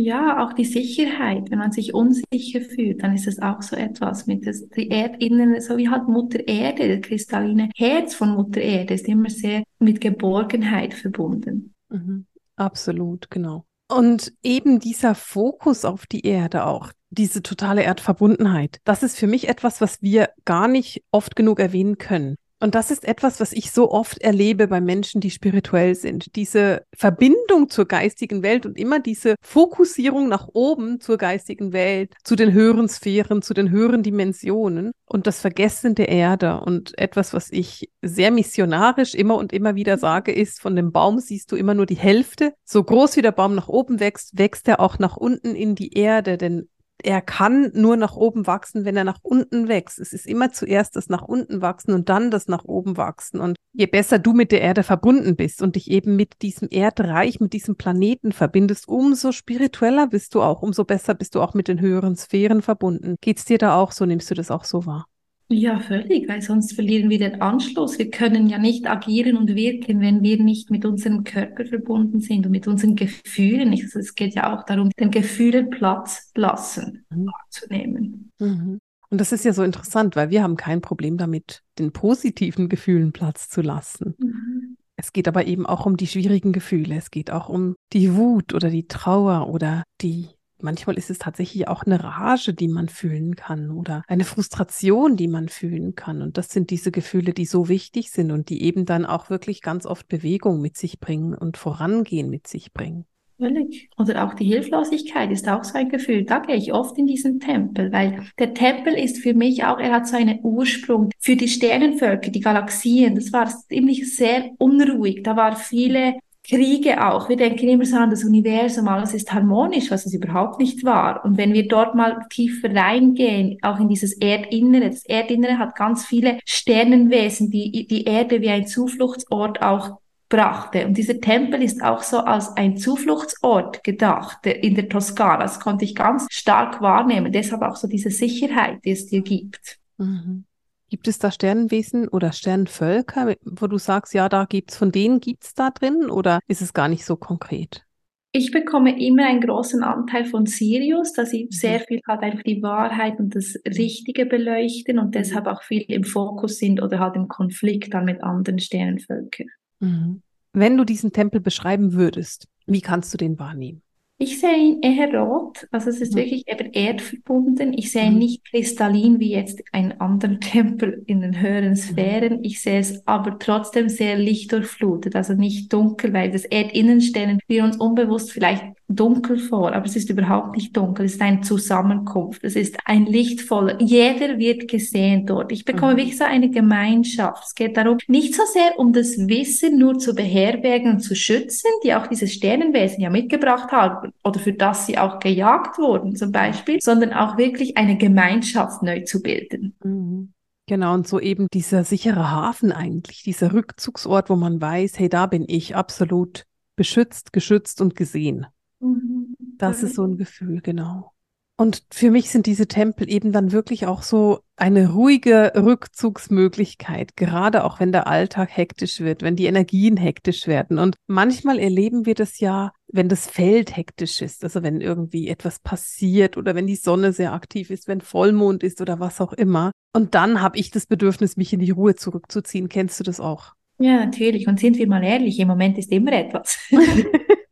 Ja, 0.00 0.46
auch 0.46 0.52
die 0.52 0.64
Sicherheit. 0.64 1.50
Wenn 1.50 1.58
man 1.58 1.72
sich 1.72 1.92
unsicher 1.92 2.60
fühlt, 2.60 3.02
dann 3.02 3.14
ist 3.14 3.26
es 3.26 3.42
auch 3.42 3.62
so 3.62 3.74
etwas 3.74 4.28
mit 4.28 4.46
das, 4.46 4.68
die 4.68 4.90
Erdinnere, 4.90 5.60
so 5.60 5.76
wie 5.76 5.88
halt 5.88 6.06
Mutter 6.06 6.46
Erde, 6.46 6.96
das 6.96 7.08
kristalline 7.08 7.68
Herz 7.76 8.14
von 8.14 8.30
Mutter 8.30 8.60
Erde 8.60 8.94
ist 8.94 9.08
immer 9.08 9.28
sehr 9.28 9.64
mit 9.80 10.00
Geborgenheit 10.00 10.94
verbunden. 10.94 11.74
Mhm. 11.88 12.26
Absolut, 12.54 13.28
genau. 13.28 13.64
Und 13.90 14.32
eben 14.44 14.78
dieser 14.78 15.16
Fokus 15.16 15.84
auf 15.84 16.06
die 16.06 16.24
Erde 16.24 16.66
auch, 16.66 16.92
diese 17.10 17.42
totale 17.42 17.82
Erdverbundenheit, 17.82 18.80
das 18.84 19.02
ist 19.02 19.18
für 19.18 19.26
mich 19.26 19.48
etwas, 19.48 19.80
was 19.80 20.00
wir 20.00 20.28
gar 20.44 20.68
nicht 20.68 21.02
oft 21.10 21.34
genug 21.34 21.58
erwähnen 21.58 21.98
können. 21.98 22.36
Und 22.60 22.74
das 22.74 22.90
ist 22.90 23.04
etwas, 23.04 23.38
was 23.38 23.52
ich 23.52 23.70
so 23.70 23.90
oft 23.90 24.18
erlebe 24.18 24.66
bei 24.66 24.80
Menschen, 24.80 25.20
die 25.20 25.30
spirituell 25.30 25.94
sind. 25.94 26.34
Diese 26.34 26.82
Verbindung 26.92 27.70
zur 27.70 27.86
geistigen 27.86 28.42
Welt 28.42 28.66
und 28.66 28.76
immer 28.76 28.98
diese 28.98 29.36
Fokussierung 29.40 30.28
nach 30.28 30.48
oben 30.52 31.00
zur 31.00 31.18
geistigen 31.18 31.72
Welt, 31.72 32.14
zu 32.24 32.34
den 32.34 32.52
höheren 32.52 32.88
Sphären, 32.88 33.42
zu 33.42 33.54
den 33.54 33.70
höheren 33.70 34.02
Dimensionen 34.02 34.90
und 35.06 35.28
das 35.28 35.40
Vergessen 35.40 35.94
der 35.94 36.08
Erde. 36.08 36.60
Und 36.60 36.98
etwas, 36.98 37.32
was 37.32 37.52
ich 37.52 37.90
sehr 38.02 38.32
missionarisch 38.32 39.14
immer 39.14 39.36
und 39.36 39.52
immer 39.52 39.76
wieder 39.76 39.96
sage, 39.96 40.32
ist, 40.32 40.60
von 40.60 40.74
dem 40.74 40.90
Baum 40.90 41.20
siehst 41.20 41.52
du 41.52 41.56
immer 41.56 41.74
nur 41.74 41.86
die 41.86 41.94
Hälfte. 41.94 42.54
So 42.64 42.82
groß 42.82 43.16
wie 43.16 43.22
der 43.22 43.32
Baum 43.32 43.54
nach 43.54 43.68
oben 43.68 44.00
wächst, 44.00 44.36
wächst 44.36 44.66
er 44.66 44.80
auch 44.80 44.98
nach 44.98 45.16
unten 45.16 45.54
in 45.54 45.76
die 45.76 45.92
Erde, 45.92 46.36
denn 46.36 46.68
er 47.02 47.20
kann 47.20 47.70
nur 47.74 47.96
nach 47.96 48.16
oben 48.16 48.46
wachsen, 48.46 48.84
wenn 48.84 48.96
er 48.96 49.04
nach 49.04 49.20
unten 49.22 49.68
wächst. 49.68 49.98
Es 49.98 50.12
ist 50.12 50.26
immer 50.26 50.52
zuerst 50.52 50.96
das 50.96 51.08
nach 51.08 51.22
unten 51.22 51.60
wachsen 51.62 51.92
und 51.92 52.08
dann 52.08 52.30
das 52.30 52.48
nach 52.48 52.64
oben 52.64 52.96
wachsen. 52.96 53.40
Und 53.40 53.56
je 53.72 53.86
besser 53.86 54.18
du 54.18 54.32
mit 54.32 54.52
der 54.52 54.60
Erde 54.60 54.82
verbunden 54.82 55.36
bist 55.36 55.62
und 55.62 55.76
dich 55.76 55.90
eben 55.90 56.16
mit 56.16 56.42
diesem 56.42 56.68
Erdreich, 56.70 57.40
mit 57.40 57.52
diesem 57.52 57.76
Planeten 57.76 58.32
verbindest, 58.32 58.88
umso 58.88 59.32
spiritueller 59.32 60.08
bist 60.08 60.34
du 60.34 60.42
auch, 60.42 60.62
umso 60.62 60.84
besser 60.84 61.14
bist 61.14 61.34
du 61.34 61.40
auch 61.40 61.54
mit 61.54 61.68
den 61.68 61.80
höheren 61.80 62.16
Sphären 62.16 62.62
verbunden. 62.62 63.16
Geht's 63.20 63.44
dir 63.44 63.58
da 63.58 63.76
auch 63.76 63.92
so? 63.92 64.04
Nimmst 64.04 64.30
du 64.30 64.34
das 64.34 64.50
auch 64.50 64.64
so 64.64 64.86
wahr? 64.86 65.06
Ja, 65.50 65.80
völlig, 65.80 66.28
weil 66.28 66.42
sonst 66.42 66.74
verlieren 66.74 67.08
wir 67.08 67.18
den 67.18 67.40
Anschluss. 67.40 67.98
Wir 67.98 68.10
können 68.10 68.48
ja 68.48 68.58
nicht 68.58 68.86
agieren 68.86 69.36
und 69.38 69.54
wirken, 69.54 70.00
wenn 70.00 70.22
wir 70.22 70.42
nicht 70.42 70.70
mit 70.70 70.84
unserem 70.84 71.24
Körper 71.24 71.64
verbunden 71.64 72.20
sind 72.20 72.44
und 72.44 72.52
mit 72.52 72.68
unseren 72.68 72.96
Gefühlen. 72.96 73.70
Also 73.70 73.98
es 73.98 74.14
geht 74.14 74.34
ja 74.34 74.54
auch 74.54 74.64
darum, 74.64 74.90
den 75.00 75.10
Gefühlen 75.10 75.70
Platz 75.70 76.30
lassen, 76.34 77.06
mhm. 77.08 77.26
wahrzunehmen. 77.26 78.30
Mhm. 78.38 78.78
Und 79.10 79.20
das 79.20 79.32
ist 79.32 79.46
ja 79.46 79.54
so 79.54 79.62
interessant, 79.62 80.16
weil 80.16 80.28
wir 80.28 80.42
haben 80.42 80.58
kein 80.58 80.82
Problem 80.82 81.16
damit, 81.16 81.62
den 81.78 81.92
positiven 81.92 82.68
Gefühlen 82.68 83.12
Platz 83.12 83.48
zu 83.48 83.62
lassen. 83.62 84.16
Mhm. 84.18 84.76
Es 84.96 85.14
geht 85.14 85.28
aber 85.28 85.46
eben 85.46 85.64
auch 85.64 85.86
um 85.86 85.96
die 85.96 86.08
schwierigen 86.08 86.52
Gefühle. 86.52 86.96
Es 86.96 87.10
geht 87.10 87.30
auch 87.30 87.48
um 87.48 87.74
die 87.94 88.16
Wut 88.16 88.52
oder 88.52 88.68
die 88.68 88.86
Trauer 88.86 89.48
oder 89.48 89.84
die 90.02 90.26
Manchmal 90.60 90.98
ist 90.98 91.10
es 91.10 91.18
tatsächlich 91.18 91.68
auch 91.68 91.84
eine 91.84 92.02
Rage, 92.02 92.52
die 92.52 92.68
man 92.68 92.88
fühlen 92.88 93.36
kann 93.36 93.70
oder 93.70 94.02
eine 94.08 94.24
Frustration, 94.24 95.16
die 95.16 95.28
man 95.28 95.48
fühlen 95.48 95.94
kann. 95.94 96.22
Und 96.22 96.36
das 96.36 96.48
sind 96.50 96.70
diese 96.70 96.90
Gefühle, 96.90 97.32
die 97.32 97.46
so 97.46 97.68
wichtig 97.68 98.10
sind 98.10 98.32
und 98.32 98.48
die 98.48 98.62
eben 98.62 98.84
dann 98.84 99.06
auch 99.06 99.30
wirklich 99.30 99.62
ganz 99.62 99.86
oft 99.86 100.08
Bewegung 100.08 100.60
mit 100.60 100.76
sich 100.76 101.00
bringen 101.00 101.34
und 101.34 101.56
Vorangehen 101.56 102.28
mit 102.28 102.46
sich 102.46 102.72
bringen. 102.72 103.06
Völlig. 103.40 103.88
Oder 103.96 104.26
auch 104.26 104.34
die 104.34 104.46
Hilflosigkeit 104.46 105.30
ist 105.30 105.48
auch 105.48 105.62
so 105.62 105.78
ein 105.78 105.88
Gefühl. 105.88 106.24
Da 106.24 106.40
gehe 106.40 106.56
ich 106.56 106.72
oft 106.72 106.98
in 106.98 107.06
diesen 107.06 107.38
Tempel, 107.38 107.92
weil 107.92 108.24
der 108.36 108.52
Tempel 108.52 108.94
ist 108.94 109.18
für 109.18 109.32
mich 109.32 109.62
auch, 109.62 109.78
er 109.78 109.92
hat 109.92 110.08
so 110.08 110.16
einen 110.16 110.40
Ursprung. 110.42 111.10
Für 111.20 111.36
die 111.36 111.46
Sternenvölker, 111.46 112.30
die 112.32 112.40
Galaxien, 112.40 113.14
das 113.14 113.32
war 113.32 113.46
ziemlich 113.46 114.12
sehr 114.12 114.50
unruhig. 114.58 115.22
Da 115.22 115.36
war 115.36 115.54
viele 115.54 116.14
Kriege 116.48 117.06
auch. 117.06 117.28
Wir 117.28 117.36
denken 117.36 117.68
immer 117.68 117.84
so 117.84 117.96
an 117.96 118.10
das 118.10 118.24
Universum, 118.24 118.88
alles 118.88 119.12
ist 119.12 119.32
harmonisch, 119.32 119.90
was 119.90 120.06
es 120.06 120.14
überhaupt 120.14 120.58
nicht 120.58 120.82
war. 120.82 121.24
Und 121.24 121.36
wenn 121.36 121.52
wir 121.52 121.68
dort 121.68 121.94
mal 121.94 122.24
tiefer 122.30 122.74
reingehen, 122.74 123.58
auch 123.62 123.78
in 123.78 123.88
dieses 123.88 124.14
Erdinnere, 124.14 124.88
das 124.88 125.04
Erdinnere 125.04 125.58
hat 125.58 125.76
ganz 125.76 126.06
viele 126.06 126.38
Sternenwesen, 126.46 127.50
die 127.50 127.86
die 127.86 128.04
Erde 128.04 128.40
wie 128.40 128.48
ein 128.48 128.66
Zufluchtsort 128.66 129.60
auch 129.60 129.98
brachte. 130.28 130.86
Und 130.86 130.96
dieser 130.96 131.20
Tempel 131.20 131.62
ist 131.62 131.82
auch 131.82 132.02
so 132.02 132.18
als 132.18 132.56
ein 132.56 132.76
Zufluchtsort 132.76 133.84
gedacht 133.84 134.46
in 134.46 134.74
der 134.74 134.88
Toskana. 134.88 135.42
Das 135.42 135.60
konnte 135.60 135.84
ich 135.84 135.94
ganz 135.94 136.26
stark 136.30 136.80
wahrnehmen. 136.80 137.32
Deshalb 137.32 137.62
auch 137.62 137.76
so 137.76 137.88
diese 137.88 138.10
Sicherheit, 138.10 138.84
die 138.84 138.90
es 138.92 139.06
dir 139.06 139.22
gibt. 139.22 139.78
Mhm. 139.98 140.44
Gibt 140.90 141.06
es 141.06 141.18
da 141.18 141.30
Sternenwesen 141.30 142.08
oder 142.08 142.32
Sternenvölker, 142.32 143.34
wo 143.44 143.66
du 143.66 143.78
sagst, 143.78 144.14
ja, 144.14 144.28
da 144.28 144.46
gibt's, 144.46 144.76
von 144.76 144.90
denen 144.90 145.20
gibt's 145.20 145.54
da 145.54 145.70
drin 145.70 146.10
oder 146.10 146.40
ist 146.48 146.62
es 146.62 146.72
gar 146.72 146.88
nicht 146.88 147.04
so 147.04 147.16
konkret? 147.16 147.84
Ich 148.32 148.50
bekomme 148.50 148.98
immer 149.02 149.26
einen 149.26 149.40
großen 149.40 149.82
Anteil 149.82 150.26
von 150.26 150.46
Sirius, 150.46 151.12
dass 151.12 151.32
ich 151.32 151.44
mhm. 151.44 151.50
sehr 151.50 151.80
viel 151.80 152.00
halt 152.06 152.22
einfach 152.22 152.42
die 152.42 152.62
Wahrheit 152.62 153.18
und 153.18 153.34
das 153.34 153.54
Richtige 153.66 154.26
beleuchten 154.26 154.98
und 154.98 155.14
deshalb 155.14 155.46
auch 155.46 155.62
viel 155.62 155.82
im 155.88 156.04
Fokus 156.04 156.58
sind 156.58 156.82
oder 156.82 156.98
halt 156.98 157.16
im 157.16 157.28
Konflikt 157.28 157.92
dann 157.94 158.04
mit 158.04 158.22
anderen 158.22 158.58
Sternenvölkern. 158.58 159.48
Mhm. 159.80 160.22
Wenn 160.52 160.76
du 160.76 160.84
diesen 160.84 161.12
Tempel 161.12 161.40
beschreiben 161.40 161.92
würdest, 161.92 162.48
wie 162.66 162.80
kannst 162.80 163.12
du 163.12 163.18
den 163.18 163.38
wahrnehmen? 163.38 163.82
Ich 164.20 164.40
sehe 164.40 164.56
ihn 164.56 164.82
eher 164.82 165.14
rot, 165.16 165.68
also 165.70 165.90
es 165.90 166.00
ist 166.00 166.14
mhm. 166.14 166.18
wirklich 166.18 166.48
eben 166.48 166.72
erdverbunden. 166.72 167.72
Ich 167.72 167.92
sehe 167.92 168.06
ihn 168.06 168.14
mhm. 168.14 168.18
nicht 168.18 168.44
kristallin 168.44 169.20
wie 169.20 169.30
jetzt 169.30 169.62
ein 169.70 170.00
anderer 170.00 170.40
Tempel 170.40 171.04
in 171.06 171.20
den 171.20 171.40
höheren 171.40 171.70
mhm. 171.70 171.76
Sphären. 171.76 172.42
Ich 172.42 172.60
sehe 172.60 172.80
es 172.80 173.06
aber 173.06 173.38
trotzdem 173.38 173.88
sehr 173.88 174.18
lichtdurchflutet, 174.18 175.14
also 175.14 175.34
nicht 175.34 175.72
dunkel, 175.72 176.12
weil 176.12 176.32
das 176.32 176.44
Erdinnen 176.44 177.00
stellen 177.00 177.38
wir 177.46 177.62
uns 177.62 177.76
unbewusst 177.76 178.32
vielleicht 178.32 178.64
dunkel 178.88 179.38
vor, 179.38 179.74
aber 179.74 179.84
es 179.84 179.96
ist 179.96 180.08
überhaupt 180.08 180.56
nicht 180.56 180.76
dunkel. 180.76 181.04
Es 181.04 181.14
ist 181.14 181.20
eine 181.20 181.42
Zusammenkunft. 181.42 182.42
Es 182.42 182.56
ist 182.56 182.78
ein 182.86 183.04
lichtvoller. 183.04 183.80
Jeder 183.80 184.38
wird 184.38 184.66
gesehen 184.66 185.26
dort. 185.26 185.52
Ich 185.52 185.64
bekomme 185.64 185.92
mhm. 185.92 185.96
wirklich 185.98 186.16
so 186.16 186.24
eine 186.24 186.50
Gemeinschaft. 186.50 187.44
Es 187.44 187.54
geht 187.54 187.76
darum, 187.76 187.98
nicht 188.08 188.34
so 188.34 188.42
sehr 188.50 188.78
um 188.78 188.92
das 188.92 189.18
Wissen 189.18 189.78
nur 189.78 189.98
zu 189.98 190.14
beherbergen 190.14 190.92
und 190.92 191.00
zu 191.00 191.14
schützen, 191.14 191.70
die 191.84 191.94
auch 191.94 192.06
dieses 192.06 192.32
Sternenwesen 192.32 193.02
ja 193.02 193.10
mitgebracht 193.10 193.70
haben 193.72 194.12
oder 194.24 194.40
für 194.40 194.54
das 194.54 194.86
sie 194.86 194.96
auch 194.96 195.18
gejagt 195.18 195.78
wurden 195.78 196.16
zum 196.16 196.32
Beispiel, 196.32 196.80
sondern 196.80 197.12
auch 197.12 197.36
wirklich 197.36 197.76
eine 197.76 197.98
Gemeinschaft 197.98 198.82
neu 198.82 199.02
zu 199.02 199.20
bilden. 199.20 199.74
Mhm. 199.84 200.32
Genau, 200.66 200.92
und 200.92 201.08
so 201.08 201.18
eben 201.18 201.46
dieser 201.52 201.82
sichere 201.82 202.30
Hafen 202.30 202.72
eigentlich, 202.72 203.22
dieser 203.22 203.54
Rückzugsort, 203.54 204.28
wo 204.28 204.36
man 204.36 204.60
weiß, 204.60 204.98
hey, 204.98 205.08
da 205.08 205.26
bin 205.26 205.44
ich 205.48 205.74
absolut 205.74 206.44
beschützt, 206.76 207.32
geschützt 207.32 207.80
und 207.80 207.96
gesehen. 207.96 208.46
Mhm. 208.80 209.36
Das 209.58 209.82
ist 209.82 209.94
so 209.94 210.04
ein 210.04 210.16
Gefühl, 210.16 210.60
genau. 210.60 211.12
Und 211.60 211.82
für 211.90 212.12
mich 212.12 212.30
sind 212.30 212.46
diese 212.46 212.68
Tempel 212.68 213.10
eben 213.10 213.32
dann 213.32 213.50
wirklich 213.50 213.86
auch 213.86 214.04
so 214.04 214.38
eine 214.54 214.92
ruhige 214.92 215.52
Rückzugsmöglichkeit, 215.56 217.16
gerade 217.16 217.64
auch 217.64 217.80
wenn 217.80 217.90
der 217.90 218.06
Alltag 218.06 218.56
hektisch 218.56 219.00
wird, 219.00 219.22
wenn 219.22 219.34
die 219.34 219.46
Energien 219.46 219.96
hektisch 219.96 220.46
werden. 220.46 220.78
Und 220.78 220.94
manchmal 221.08 221.58
erleben 221.58 222.06
wir 222.06 222.14
das 222.14 222.38
ja, 222.38 222.70
wenn 222.86 223.08
das 223.08 223.26
Feld 223.26 223.76
hektisch 223.76 224.22
ist, 224.22 224.44
also 224.44 224.62
wenn 224.62 224.80
irgendwie 224.80 225.26
etwas 225.26 225.58
passiert 225.58 226.36
oder 226.36 226.54
wenn 226.54 226.68
die 226.68 226.76
Sonne 226.76 227.12
sehr 227.12 227.32
aktiv 227.32 227.70
ist, 227.70 227.88
wenn 227.88 228.02
Vollmond 228.02 228.62
ist 228.62 228.80
oder 228.80 229.00
was 229.00 229.20
auch 229.20 229.32
immer. 229.32 229.72
Und 229.92 230.14
dann 230.14 230.40
habe 230.40 230.58
ich 230.58 230.70
das 230.70 230.86
Bedürfnis, 230.86 231.36
mich 231.36 231.52
in 231.52 231.58
die 231.58 231.72
Ruhe 231.72 231.96
zurückzuziehen. 231.96 232.68
Kennst 232.68 233.00
du 233.00 233.04
das 233.04 233.18
auch? 233.18 233.54
Ja, 233.80 233.96
natürlich. 233.96 234.46
Und 234.46 234.60
sind 234.60 234.78
wir 234.78 234.86
mal 234.86 235.02
ehrlich, 235.02 235.40
im 235.40 235.48
Moment 235.48 235.76
ist 235.76 235.90
immer 235.90 236.12
etwas. 236.12 236.56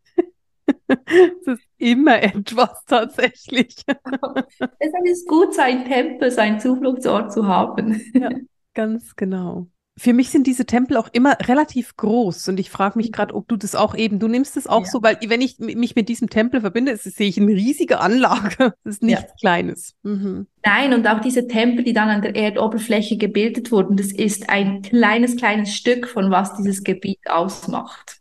es 1.07 1.47
ist 1.47 1.63
immer 1.79 2.23
etwas 2.23 2.85
tatsächlich. 2.87 3.77
Deshalb 3.87 5.05
ist 5.05 5.23
es 5.23 5.27
gut, 5.27 5.55
seinen 5.55 5.85
Tempel, 5.85 6.31
seinen 6.31 6.61
Zufluchtsort 6.61 7.33
zu 7.33 7.47
haben. 7.47 8.01
Ja, 8.15 8.31
ganz 8.75 9.17
genau. 9.17 9.69
Für 9.99 10.13
mich 10.13 10.29
sind 10.29 10.47
diese 10.47 10.67
Tempel 10.67 10.99
auch 10.99 11.09
immer 11.13 11.39
relativ 11.41 11.97
groß 11.97 12.49
und 12.49 12.61
ich 12.61 12.69
frage 12.69 12.99
mich 12.99 13.13
gerade, 13.13 13.35
ob 13.35 13.49
du 13.49 13.57
das 13.57 13.75
auch 13.75 13.95
eben, 13.95 14.19
du 14.19 14.29
nimmst 14.29 14.59
es 14.59 14.67
auch 14.67 14.85
ja. 14.85 14.91
so, 14.91 15.03
weil 15.03 15.17
wenn 15.27 15.41
ich 15.41 15.59
mich 15.59 15.97
mit 15.97 16.11
diesem 16.11 16.29
Tempel 16.29 16.61
verbinde, 16.61 16.95
sehe 16.99 17.29
ich 17.29 17.41
eine 17.41 17.53
riesige 17.53 18.01
Anlage. 18.01 18.75
Das 18.85 18.97
ist 18.97 19.03
nichts 19.03 19.23
ja. 19.23 19.35
Kleines. 19.41 19.95
Mhm. 20.03 20.47
Nein, 20.65 20.93
und 20.93 21.07
auch 21.09 21.21
diese 21.21 21.49
Tempel, 21.49 21.83
die 21.83 21.95
dann 21.95 22.11
an 22.11 22.23
der 22.23 22.37
Erdoberfläche 22.37 23.17
gebildet 23.17 23.73
wurden, 23.73 23.97
das 23.97 24.13
ist 24.13 24.51
ein 24.51 24.83
kleines, 24.83 25.37
kleines 25.37 25.75
Stück 25.75 26.07
von 26.07 26.31
was 26.31 26.57
dieses 26.57 26.85
Gebiet 26.85 27.21
ausmacht. 27.27 28.16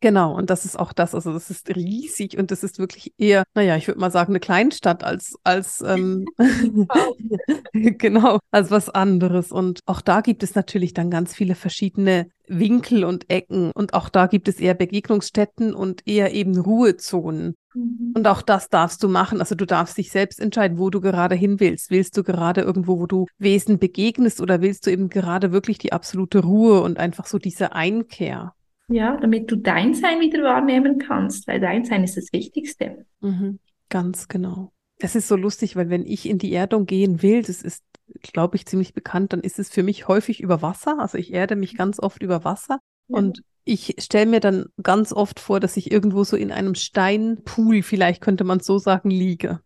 Genau, 0.00 0.36
und 0.36 0.48
das 0.48 0.64
ist 0.64 0.78
auch 0.78 0.92
das, 0.92 1.12
also 1.14 1.32
das 1.32 1.50
ist 1.50 1.74
riesig 1.74 2.38
und 2.38 2.52
das 2.52 2.62
ist 2.62 2.78
wirklich 2.78 3.12
eher, 3.18 3.42
naja, 3.54 3.76
ich 3.76 3.88
würde 3.88 3.98
mal 3.98 4.12
sagen, 4.12 4.30
eine 4.32 4.38
Kleinstadt 4.40 5.02
als, 5.02 5.36
als 5.42 5.80
ähm, 5.80 6.24
genau, 7.72 8.38
als 8.52 8.70
was 8.70 8.90
anderes. 8.90 9.50
Und 9.50 9.80
auch 9.86 10.00
da 10.00 10.20
gibt 10.20 10.44
es 10.44 10.54
natürlich 10.54 10.94
dann 10.94 11.10
ganz 11.10 11.34
viele 11.34 11.56
verschiedene 11.56 12.30
Winkel 12.46 13.04
und 13.04 13.28
Ecken. 13.28 13.72
Und 13.72 13.92
auch 13.94 14.08
da 14.08 14.28
gibt 14.28 14.46
es 14.46 14.60
eher 14.60 14.74
Begegnungsstätten 14.74 15.74
und 15.74 16.06
eher 16.06 16.32
eben 16.32 16.56
Ruhezonen. 16.56 17.56
Mhm. 17.74 18.12
Und 18.14 18.26
auch 18.28 18.42
das 18.42 18.68
darfst 18.68 19.02
du 19.02 19.08
machen. 19.08 19.40
Also 19.40 19.56
du 19.56 19.66
darfst 19.66 19.98
dich 19.98 20.12
selbst 20.12 20.38
entscheiden, 20.38 20.78
wo 20.78 20.90
du 20.90 21.00
gerade 21.00 21.34
hin 21.34 21.58
willst. 21.58 21.90
Willst 21.90 22.16
du 22.16 22.22
gerade 22.22 22.60
irgendwo, 22.60 23.00
wo 23.00 23.06
du 23.06 23.26
Wesen 23.38 23.80
begegnest 23.80 24.40
oder 24.40 24.60
willst 24.60 24.86
du 24.86 24.90
eben 24.90 25.08
gerade 25.08 25.50
wirklich 25.50 25.78
die 25.78 25.92
absolute 25.92 26.38
Ruhe 26.40 26.82
und 26.82 26.98
einfach 26.98 27.26
so 27.26 27.38
diese 27.38 27.72
Einkehr? 27.72 28.54
Ja, 28.88 29.16
damit 29.18 29.50
du 29.50 29.56
dein 29.56 29.94
Sein 29.94 30.20
wieder 30.20 30.42
wahrnehmen 30.42 30.98
kannst, 30.98 31.46
weil 31.46 31.60
dein 31.60 31.84
Sein 31.84 32.04
ist 32.04 32.16
das 32.16 32.32
Wichtigste. 32.32 33.04
Mhm, 33.20 33.58
ganz 33.90 34.28
genau. 34.28 34.72
Das 34.98 35.14
ist 35.14 35.28
so 35.28 35.36
lustig, 35.36 35.76
weil 35.76 35.90
wenn 35.90 36.06
ich 36.06 36.28
in 36.28 36.38
die 36.38 36.52
Erdung 36.52 36.86
gehen 36.86 37.22
will, 37.22 37.42
das 37.42 37.62
ist, 37.62 37.84
glaube 38.22 38.56
ich, 38.56 38.66
ziemlich 38.66 38.94
bekannt, 38.94 39.32
dann 39.32 39.40
ist 39.40 39.58
es 39.58 39.68
für 39.68 39.82
mich 39.82 40.08
häufig 40.08 40.40
über 40.40 40.62
Wasser. 40.62 40.98
Also 40.98 41.18
ich 41.18 41.32
erde 41.32 41.54
mich 41.54 41.76
ganz 41.76 42.00
oft 42.00 42.22
über 42.22 42.44
Wasser. 42.44 42.78
Ja. 43.08 43.18
Und 43.18 43.42
ich 43.64 43.96
stelle 43.98 44.26
mir 44.26 44.40
dann 44.40 44.66
ganz 44.82 45.12
oft 45.12 45.38
vor, 45.38 45.60
dass 45.60 45.76
ich 45.76 45.92
irgendwo 45.92 46.24
so 46.24 46.36
in 46.36 46.50
einem 46.50 46.74
Steinpool, 46.74 47.82
vielleicht 47.82 48.22
könnte 48.22 48.44
man 48.44 48.60
so 48.60 48.78
sagen, 48.78 49.10
liege. 49.10 49.60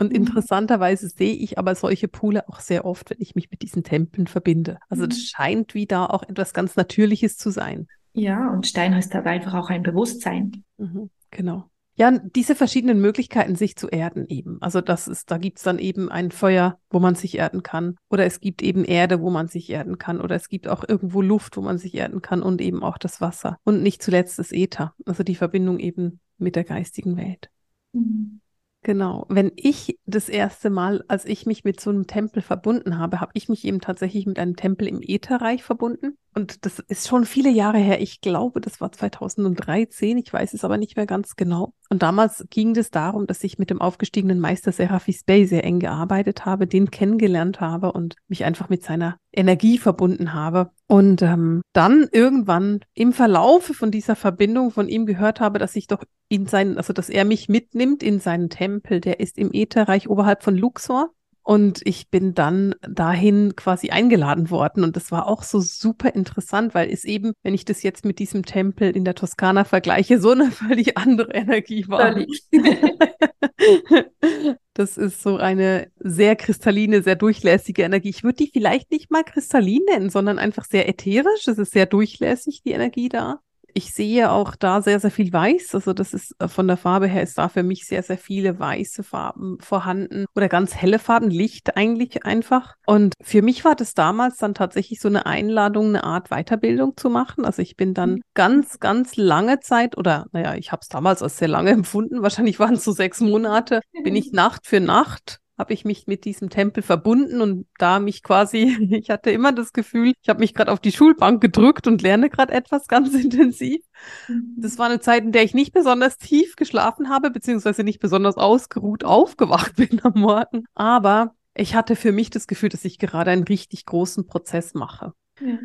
Und 0.00 0.10
mhm. 0.10 0.16
interessanterweise 0.16 1.08
sehe 1.08 1.34
ich 1.34 1.56
aber 1.58 1.76
solche 1.76 2.08
Poole 2.08 2.48
auch 2.48 2.58
sehr 2.58 2.84
oft, 2.84 3.10
wenn 3.10 3.20
ich 3.20 3.36
mich 3.36 3.50
mit 3.50 3.62
diesen 3.62 3.84
Tempeln 3.84 4.26
verbinde. 4.26 4.78
Also 4.88 5.06
das 5.06 5.18
mhm. 5.18 5.22
scheint 5.22 5.74
wie 5.74 5.86
da 5.86 6.06
auch 6.06 6.24
etwas 6.24 6.52
ganz 6.52 6.74
Natürliches 6.74 7.36
zu 7.36 7.50
sein. 7.50 7.86
Ja, 8.14 8.48
und 8.50 8.66
Stein 8.66 8.94
heißt 8.94 9.14
halt 9.14 9.26
einfach 9.26 9.54
auch 9.54 9.70
ein 9.70 9.82
Bewusstsein. 9.82 10.64
Mhm, 10.78 11.10
genau. 11.30 11.68
Ja, 11.96 12.10
diese 12.10 12.56
verschiedenen 12.56 13.00
Möglichkeiten, 13.00 13.54
sich 13.54 13.76
zu 13.76 13.88
erden 13.88 14.26
eben. 14.28 14.60
Also 14.60 14.80
das 14.80 15.06
ist, 15.06 15.30
da 15.30 15.38
gibt's 15.38 15.62
dann 15.62 15.78
eben 15.78 16.10
ein 16.10 16.32
Feuer, 16.32 16.78
wo 16.90 16.98
man 16.98 17.14
sich 17.14 17.38
erden 17.38 17.62
kann. 17.62 17.96
Oder 18.10 18.24
es 18.24 18.40
gibt 18.40 18.62
eben 18.62 18.84
Erde, 18.84 19.20
wo 19.20 19.30
man 19.30 19.46
sich 19.46 19.70
erden 19.70 19.98
kann. 19.98 20.20
Oder 20.20 20.34
es 20.34 20.48
gibt 20.48 20.66
auch 20.66 20.84
irgendwo 20.86 21.22
Luft, 21.22 21.56
wo 21.56 21.60
man 21.60 21.78
sich 21.78 21.94
erden 21.94 22.20
kann 22.20 22.42
und 22.42 22.60
eben 22.60 22.82
auch 22.82 22.98
das 22.98 23.20
Wasser. 23.20 23.58
Und 23.62 23.82
nicht 23.82 24.02
zuletzt 24.02 24.40
das 24.40 24.50
Äther, 24.50 24.94
also 25.06 25.22
die 25.22 25.36
Verbindung 25.36 25.78
eben 25.78 26.18
mit 26.36 26.56
der 26.56 26.64
geistigen 26.64 27.16
Welt. 27.16 27.48
Mhm. 27.92 28.40
Genau. 28.84 29.24
Wenn 29.30 29.50
ich 29.56 29.98
das 30.04 30.28
erste 30.28 30.68
Mal, 30.68 31.04
als 31.08 31.24
ich 31.24 31.46
mich 31.46 31.64
mit 31.64 31.80
so 31.80 31.88
einem 31.88 32.06
Tempel 32.06 32.42
verbunden 32.42 32.98
habe, 32.98 33.18
habe 33.18 33.32
ich 33.32 33.48
mich 33.48 33.64
eben 33.64 33.80
tatsächlich 33.80 34.26
mit 34.26 34.38
einem 34.38 34.56
Tempel 34.56 34.86
im 34.86 35.00
Ätherreich 35.02 35.62
verbunden. 35.62 36.18
Und 36.34 36.66
das 36.66 36.80
ist 36.80 37.08
schon 37.08 37.24
viele 37.24 37.48
Jahre 37.48 37.78
her. 37.78 38.02
Ich 38.02 38.20
glaube, 38.20 38.60
das 38.60 38.82
war 38.82 38.92
2013. 38.92 40.18
Ich 40.18 40.30
weiß 40.30 40.52
es 40.52 40.64
aber 40.64 40.76
nicht 40.76 40.96
mehr 40.96 41.06
ganz 41.06 41.34
genau. 41.36 41.72
Und 41.88 42.02
damals 42.02 42.44
ging 42.50 42.76
es 42.76 42.90
darum, 42.90 43.26
dass 43.26 43.42
ich 43.42 43.58
mit 43.58 43.70
dem 43.70 43.80
aufgestiegenen 43.80 44.38
Meister 44.38 44.70
Seraphis 44.70 45.24
Bey 45.24 45.46
sehr 45.46 45.64
eng 45.64 45.78
gearbeitet 45.78 46.44
habe, 46.44 46.66
den 46.66 46.90
kennengelernt 46.90 47.62
habe 47.62 47.90
und 47.90 48.16
mich 48.28 48.44
einfach 48.44 48.68
mit 48.68 48.84
seiner 48.84 49.16
Energie 49.32 49.78
verbunden 49.78 50.34
habe. 50.34 50.70
Und 50.94 51.22
ähm, 51.22 51.62
dann 51.72 52.08
irgendwann 52.12 52.84
im 52.94 53.12
Verlaufe 53.12 53.74
von 53.74 53.90
dieser 53.90 54.14
Verbindung 54.14 54.70
von 54.70 54.88
ihm 54.88 55.06
gehört 55.06 55.40
habe, 55.40 55.58
dass 55.58 55.74
ich 55.74 55.88
doch 55.88 56.04
in 56.28 56.46
seinen, 56.46 56.76
also 56.76 56.92
dass 56.92 57.08
er 57.08 57.24
mich 57.24 57.48
mitnimmt 57.48 58.04
in 58.04 58.20
seinen 58.20 58.48
Tempel. 58.48 59.00
Der 59.00 59.18
ist 59.18 59.36
im 59.36 59.50
Ätherreich 59.52 60.08
oberhalb 60.08 60.44
von 60.44 60.56
Luxor. 60.56 61.10
Und 61.42 61.80
ich 61.84 62.10
bin 62.10 62.34
dann 62.34 62.76
dahin 62.88 63.56
quasi 63.56 63.90
eingeladen 63.90 64.50
worden. 64.50 64.84
Und 64.84 64.94
das 64.94 65.10
war 65.10 65.26
auch 65.26 65.42
so 65.42 65.58
super 65.58 66.14
interessant, 66.14 66.76
weil 66.76 66.88
es 66.88 67.04
eben, 67.04 67.32
wenn 67.42 67.54
ich 67.54 67.64
das 67.64 67.82
jetzt 67.82 68.04
mit 68.04 68.20
diesem 68.20 68.44
Tempel 68.44 68.92
in 68.92 69.04
der 69.04 69.16
Toskana 69.16 69.64
vergleiche, 69.64 70.20
so 70.20 70.30
eine 70.30 70.48
völlig 70.52 70.96
andere 70.96 71.32
Energie 71.32 71.88
war. 71.88 72.14
das 74.74 74.96
ist 74.96 75.22
so 75.22 75.36
eine 75.36 75.90
sehr 76.00 76.36
kristalline, 76.36 77.02
sehr 77.02 77.16
durchlässige 77.16 77.82
Energie. 77.82 78.10
Ich 78.10 78.24
würde 78.24 78.36
die 78.36 78.50
vielleicht 78.52 78.90
nicht 78.90 79.10
mal 79.10 79.22
kristallin 79.22 79.82
nennen, 79.88 80.10
sondern 80.10 80.38
einfach 80.38 80.64
sehr 80.64 80.88
ätherisch. 80.88 81.46
Es 81.46 81.58
ist 81.58 81.72
sehr 81.72 81.86
durchlässig, 81.86 82.62
die 82.64 82.72
Energie 82.72 83.08
da 83.08 83.40
ich 83.74 83.92
sehe 83.92 84.30
auch 84.30 84.54
da 84.54 84.80
sehr, 84.80 85.00
sehr 85.00 85.10
viel 85.10 85.32
Weiß. 85.32 85.74
Also 85.74 85.92
das 85.92 86.14
ist 86.14 86.34
äh, 86.38 86.48
von 86.48 86.68
der 86.68 86.76
Farbe 86.76 87.08
her 87.08 87.22
ist 87.22 87.36
da 87.36 87.48
für 87.48 87.64
mich 87.64 87.86
sehr, 87.86 88.02
sehr 88.02 88.18
viele 88.18 88.58
weiße 88.58 89.02
Farben 89.02 89.58
vorhanden 89.60 90.26
oder 90.34 90.48
ganz 90.48 90.74
helle 90.74 91.00
Farben, 91.00 91.28
Licht 91.28 91.76
eigentlich 91.76 92.24
einfach. 92.24 92.76
Und 92.86 93.14
für 93.20 93.42
mich 93.42 93.64
war 93.64 93.74
das 93.74 93.94
damals 93.94 94.36
dann 94.36 94.54
tatsächlich 94.54 95.00
so 95.00 95.08
eine 95.08 95.26
Einladung, 95.26 95.88
eine 95.88 96.04
Art 96.04 96.28
Weiterbildung 96.28 96.96
zu 96.96 97.10
machen. 97.10 97.44
Also 97.44 97.62
ich 97.62 97.76
bin 97.76 97.94
dann 97.94 98.12
mhm. 98.12 98.22
ganz, 98.34 98.78
ganz 98.78 99.16
lange 99.16 99.58
Zeit 99.60 99.98
oder 99.98 100.26
naja, 100.32 100.54
ich 100.54 100.70
habe 100.70 100.80
es 100.82 100.88
damals 100.88 101.22
als 101.22 101.38
sehr 101.38 101.48
lange 101.48 101.70
empfunden. 101.72 102.22
Wahrscheinlich 102.22 102.60
waren 102.60 102.74
es 102.74 102.84
so 102.84 102.92
sechs 102.92 103.20
Monate, 103.20 103.80
bin 104.04 104.14
ich 104.14 104.30
Nacht 104.32 104.66
für 104.66 104.80
Nacht 104.80 105.40
habe 105.56 105.72
ich 105.72 105.84
mich 105.84 106.06
mit 106.06 106.24
diesem 106.24 106.50
Tempel 106.50 106.82
verbunden 106.82 107.40
und 107.40 107.66
da 107.78 108.00
mich 108.00 108.22
quasi, 108.22 108.76
ich 108.90 109.10
hatte 109.10 109.30
immer 109.30 109.52
das 109.52 109.72
Gefühl, 109.72 110.12
ich 110.22 110.28
habe 110.28 110.40
mich 110.40 110.54
gerade 110.54 110.72
auf 110.72 110.80
die 110.80 110.92
Schulbank 110.92 111.40
gedrückt 111.40 111.86
und 111.86 112.02
lerne 112.02 112.30
gerade 112.30 112.52
etwas 112.52 112.88
ganz 112.88 113.14
intensiv. 113.22 113.82
Mhm. 114.28 114.54
Das 114.56 114.78
war 114.78 114.86
eine 114.86 115.00
Zeit, 115.00 115.24
in 115.24 115.32
der 115.32 115.44
ich 115.44 115.54
nicht 115.54 115.72
besonders 115.72 116.16
tief 116.16 116.56
geschlafen 116.56 117.08
habe, 117.08 117.30
beziehungsweise 117.30 117.84
nicht 117.84 118.00
besonders 118.00 118.36
ausgeruht 118.36 119.04
aufgewacht 119.04 119.76
bin 119.76 120.00
am 120.02 120.20
Morgen. 120.20 120.64
Aber 120.74 121.34
ich 121.54 121.74
hatte 121.74 121.96
für 121.96 122.12
mich 122.12 122.30
das 122.30 122.46
Gefühl, 122.46 122.68
dass 122.68 122.84
ich 122.84 122.98
gerade 122.98 123.30
einen 123.30 123.44
richtig 123.44 123.86
großen 123.86 124.26
Prozess 124.26 124.74
mache. 124.74 125.12
Ja. 125.40 125.58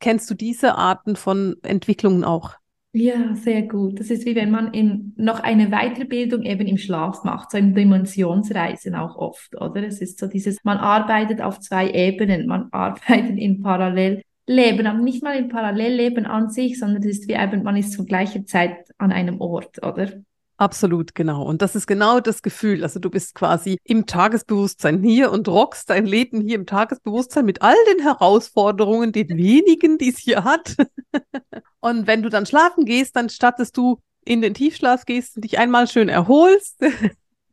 Kennst 0.00 0.28
du 0.30 0.34
diese 0.34 0.74
Arten 0.74 1.16
von 1.16 1.56
Entwicklungen 1.62 2.24
auch? 2.24 2.56
Ja, 2.98 3.34
sehr 3.34 3.60
gut. 3.60 4.00
Das 4.00 4.08
ist 4.08 4.24
wie 4.24 4.34
wenn 4.34 4.50
man 4.50 4.72
in, 4.72 5.12
noch 5.18 5.40
eine 5.40 5.68
Weiterbildung 5.68 6.44
eben 6.44 6.66
im 6.66 6.78
Schlaf 6.78 7.24
macht, 7.24 7.50
so 7.50 7.58
in 7.58 7.74
Dimensionsreisen 7.74 8.94
auch 8.94 9.16
oft, 9.16 9.54
oder? 9.60 9.86
Es 9.86 10.00
ist 10.00 10.18
so 10.18 10.26
dieses, 10.26 10.64
man 10.64 10.78
arbeitet 10.78 11.42
auf 11.42 11.60
zwei 11.60 11.90
Ebenen, 11.90 12.46
man 12.46 12.68
arbeitet 12.72 13.36
in 13.36 13.60
Parallelleben, 13.62 14.86
aber 14.86 14.98
nicht 14.98 15.22
mal 15.22 15.36
im 15.36 15.48
Parallelleben 15.48 16.24
an 16.24 16.48
sich, 16.48 16.78
sondern 16.78 17.02
es 17.02 17.18
ist 17.18 17.28
wie 17.28 17.34
eben, 17.34 17.62
man 17.64 17.76
ist 17.76 17.92
zur 17.92 18.06
gleichen 18.06 18.46
Zeit 18.46 18.78
an 18.96 19.12
einem 19.12 19.42
Ort, 19.42 19.84
oder? 19.84 20.22
Absolut, 20.58 21.14
genau. 21.14 21.42
Und 21.42 21.60
das 21.60 21.76
ist 21.76 21.86
genau 21.86 22.20
das 22.20 22.40
Gefühl. 22.40 22.82
Also 22.82 22.98
du 22.98 23.10
bist 23.10 23.34
quasi 23.34 23.78
im 23.84 24.06
Tagesbewusstsein 24.06 25.02
hier 25.02 25.30
und 25.30 25.48
rockst 25.48 25.90
dein 25.90 26.06
Leben 26.06 26.40
hier 26.40 26.54
im 26.54 26.64
Tagesbewusstsein 26.64 27.44
mit 27.44 27.60
all 27.60 27.76
den 27.92 28.02
Herausforderungen, 28.02 29.12
den 29.12 29.28
wenigen, 29.36 29.98
die 29.98 30.08
es 30.08 30.18
hier 30.18 30.44
hat. 30.44 30.76
Und 31.80 32.06
wenn 32.06 32.22
du 32.22 32.30
dann 32.30 32.46
schlafen 32.46 32.84
gehst, 32.84 33.14
dann 33.14 33.28
stattest 33.28 33.76
du 33.76 34.00
in 34.24 34.40
den 34.40 34.54
Tiefschlaf 34.54 35.04
gehst 35.04 35.36
und 35.36 35.44
dich 35.44 35.58
einmal 35.58 35.86
schön 35.86 36.08
erholst, 36.08 36.80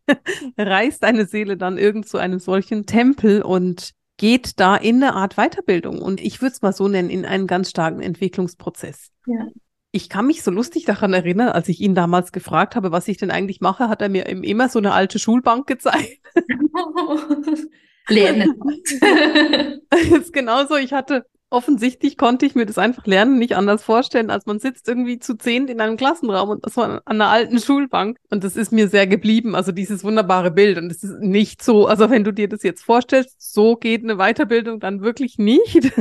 reist 0.57 1.03
deine 1.03 1.27
Seele 1.27 1.55
dann 1.55 1.77
irgend 1.77 2.07
zu 2.07 2.17
einem 2.17 2.39
solchen 2.39 2.87
Tempel 2.87 3.43
und 3.43 3.91
geht 4.17 4.59
da 4.59 4.75
in 4.75 5.03
eine 5.03 5.13
Art 5.13 5.35
Weiterbildung. 5.35 6.01
Und 6.01 6.19
ich 6.19 6.41
würde 6.41 6.53
es 6.53 6.61
mal 6.61 6.73
so 6.73 6.87
nennen, 6.87 7.09
in 7.09 7.25
einen 7.25 7.45
ganz 7.45 7.69
starken 7.69 8.01
Entwicklungsprozess. 8.01 9.09
Ja. 9.27 9.47
Ich 9.95 10.09
kann 10.09 10.25
mich 10.25 10.41
so 10.41 10.49
lustig 10.49 10.85
daran 10.85 11.13
erinnern, 11.13 11.49
als 11.49 11.69
ich 11.69 11.79
ihn 11.79 11.93
damals 11.93 12.31
gefragt 12.31 12.75
habe, 12.75 12.91
was 12.91 13.07
ich 13.07 13.17
denn 13.17 13.29
eigentlich 13.29 13.61
mache, 13.61 13.89
hat 13.89 14.01
er 14.01 14.09
mir 14.09 14.27
immer 14.27 14.67
so 14.67 14.79
eine 14.79 14.91
alte 14.91 15.19
Schulbank 15.19 15.67
gezeigt. 15.67 16.19
Lernen. 18.09 18.59
ist 20.11 20.33
genauso. 20.33 20.77
Ich 20.77 20.93
hatte 20.93 21.27
offensichtlich 21.51 22.17
konnte 22.17 22.47
ich 22.47 22.55
mir 22.55 22.65
das 22.65 22.79
einfach 22.79 23.05
lernen, 23.05 23.37
nicht 23.37 23.55
anders 23.55 23.83
vorstellen, 23.83 24.31
als 24.31 24.47
man 24.47 24.57
sitzt 24.57 24.87
irgendwie 24.87 25.19
zu 25.19 25.35
zehn 25.37 25.67
in 25.67 25.79
einem 25.79 25.97
Klassenraum 25.97 26.49
und 26.49 26.65
das 26.65 26.75
war 26.75 26.85
an 26.89 27.01
einer 27.05 27.29
alten 27.29 27.59
Schulbank. 27.59 28.17
Und 28.31 28.43
das 28.43 28.55
ist 28.55 28.71
mir 28.71 28.87
sehr 28.87 29.05
geblieben, 29.05 29.53
also 29.53 29.71
dieses 29.71 30.03
wunderbare 30.03 30.49
Bild. 30.49 30.79
Und 30.79 30.91
es 30.91 31.03
ist 31.03 31.19
nicht 31.19 31.61
so, 31.61 31.85
also 31.85 32.09
wenn 32.09 32.23
du 32.23 32.33
dir 32.33 32.49
das 32.49 32.63
jetzt 32.63 32.83
vorstellst, 32.83 33.53
so 33.53 33.75
geht 33.75 34.03
eine 34.03 34.15
Weiterbildung 34.15 34.79
dann 34.79 35.01
wirklich 35.01 35.37
nicht. 35.37 35.91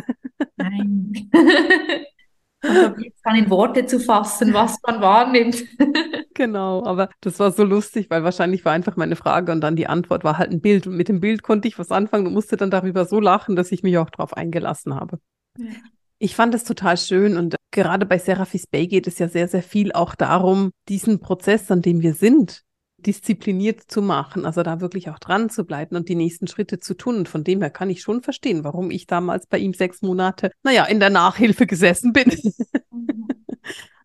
Nein. 0.56 1.30
Jetzt 2.62 3.20
dann 3.24 3.36
in 3.36 3.50
Worte 3.50 3.86
zu 3.86 3.98
fassen, 3.98 4.54
was 4.54 4.78
man 4.86 5.00
wahrnimmt. 5.00 5.64
genau, 6.34 6.84
aber 6.84 7.08
das 7.20 7.38
war 7.38 7.50
so 7.50 7.64
lustig, 7.64 8.08
weil 8.10 8.22
wahrscheinlich 8.22 8.64
war 8.64 8.72
einfach 8.72 8.96
meine 8.96 9.16
Frage 9.16 9.52
und 9.52 9.60
dann 9.60 9.76
die 9.76 9.88
Antwort 9.88 10.22
war 10.22 10.38
halt 10.38 10.50
ein 10.50 10.60
Bild. 10.60 10.86
Und 10.86 10.96
mit 10.96 11.08
dem 11.08 11.20
Bild 11.20 11.42
konnte 11.42 11.66
ich 11.68 11.78
was 11.78 11.90
anfangen 11.90 12.26
und 12.26 12.34
musste 12.34 12.56
dann 12.56 12.70
darüber 12.70 13.04
so 13.04 13.18
lachen, 13.20 13.56
dass 13.56 13.72
ich 13.72 13.82
mich 13.82 13.98
auch 13.98 14.10
darauf 14.10 14.36
eingelassen 14.36 14.94
habe. 14.94 15.18
Ich 16.18 16.36
fand 16.36 16.54
es 16.54 16.62
total 16.62 16.96
schön 16.96 17.36
und 17.36 17.56
gerade 17.72 18.06
bei 18.06 18.18
Seraphis 18.18 18.68
Bay 18.68 18.86
geht 18.86 19.08
es 19.08 19.18
ja 19.18 19.28
sehr, 19.28 19.48
sehr 19.48 19.62
viel 19.62 19.92
auch 19.92 20.14
darum, 20.14 20.70
diesen 20.88 21.18
Prozess, 21.18 21.70
an 21.70 21.82
dem 21.82 22.00
wir 22.00 22.14
sind, 22.14 22.62
diszipliniert 23.06 23.82
zu 23.90 24.02
machen, 24.02 24.46
also 24.46 24.62
da 24.62 24.80
wirklich 24.80 25.10
auch 25.10 25.18
dran 25.18 25.50
zu 25.50 25.64
bleiben 25.64 25.96
und 25.96 26.08
die 26.08 26.14
nächsten 26.14 26.46
Schritte 26.46 26.80
zu 26.80 26.94
tun. 26.94 27.16
Und 27.16 27.28
von 27.28 27.44
dem 27.44 27.60
her 27.60 27.70
kann 27.70 27.90
ich 27.90 28.02
schon 28.02 28.22
verstehen, 28.22 28.64
warum 28.64 28.90
ich 28.90 29.06
damals 29.06 29.46
bei 29.46 29.58
ihm 29.58 29.74
sechs 29.74 30.02
Monate, 30.02 30.50
naja, 30.62 30.84
in 30.84 31.00
der 31.00 31.10
Nachhilfe 31.10 31.66
gesessen 31.66 32.12
bin. 32.12 32.30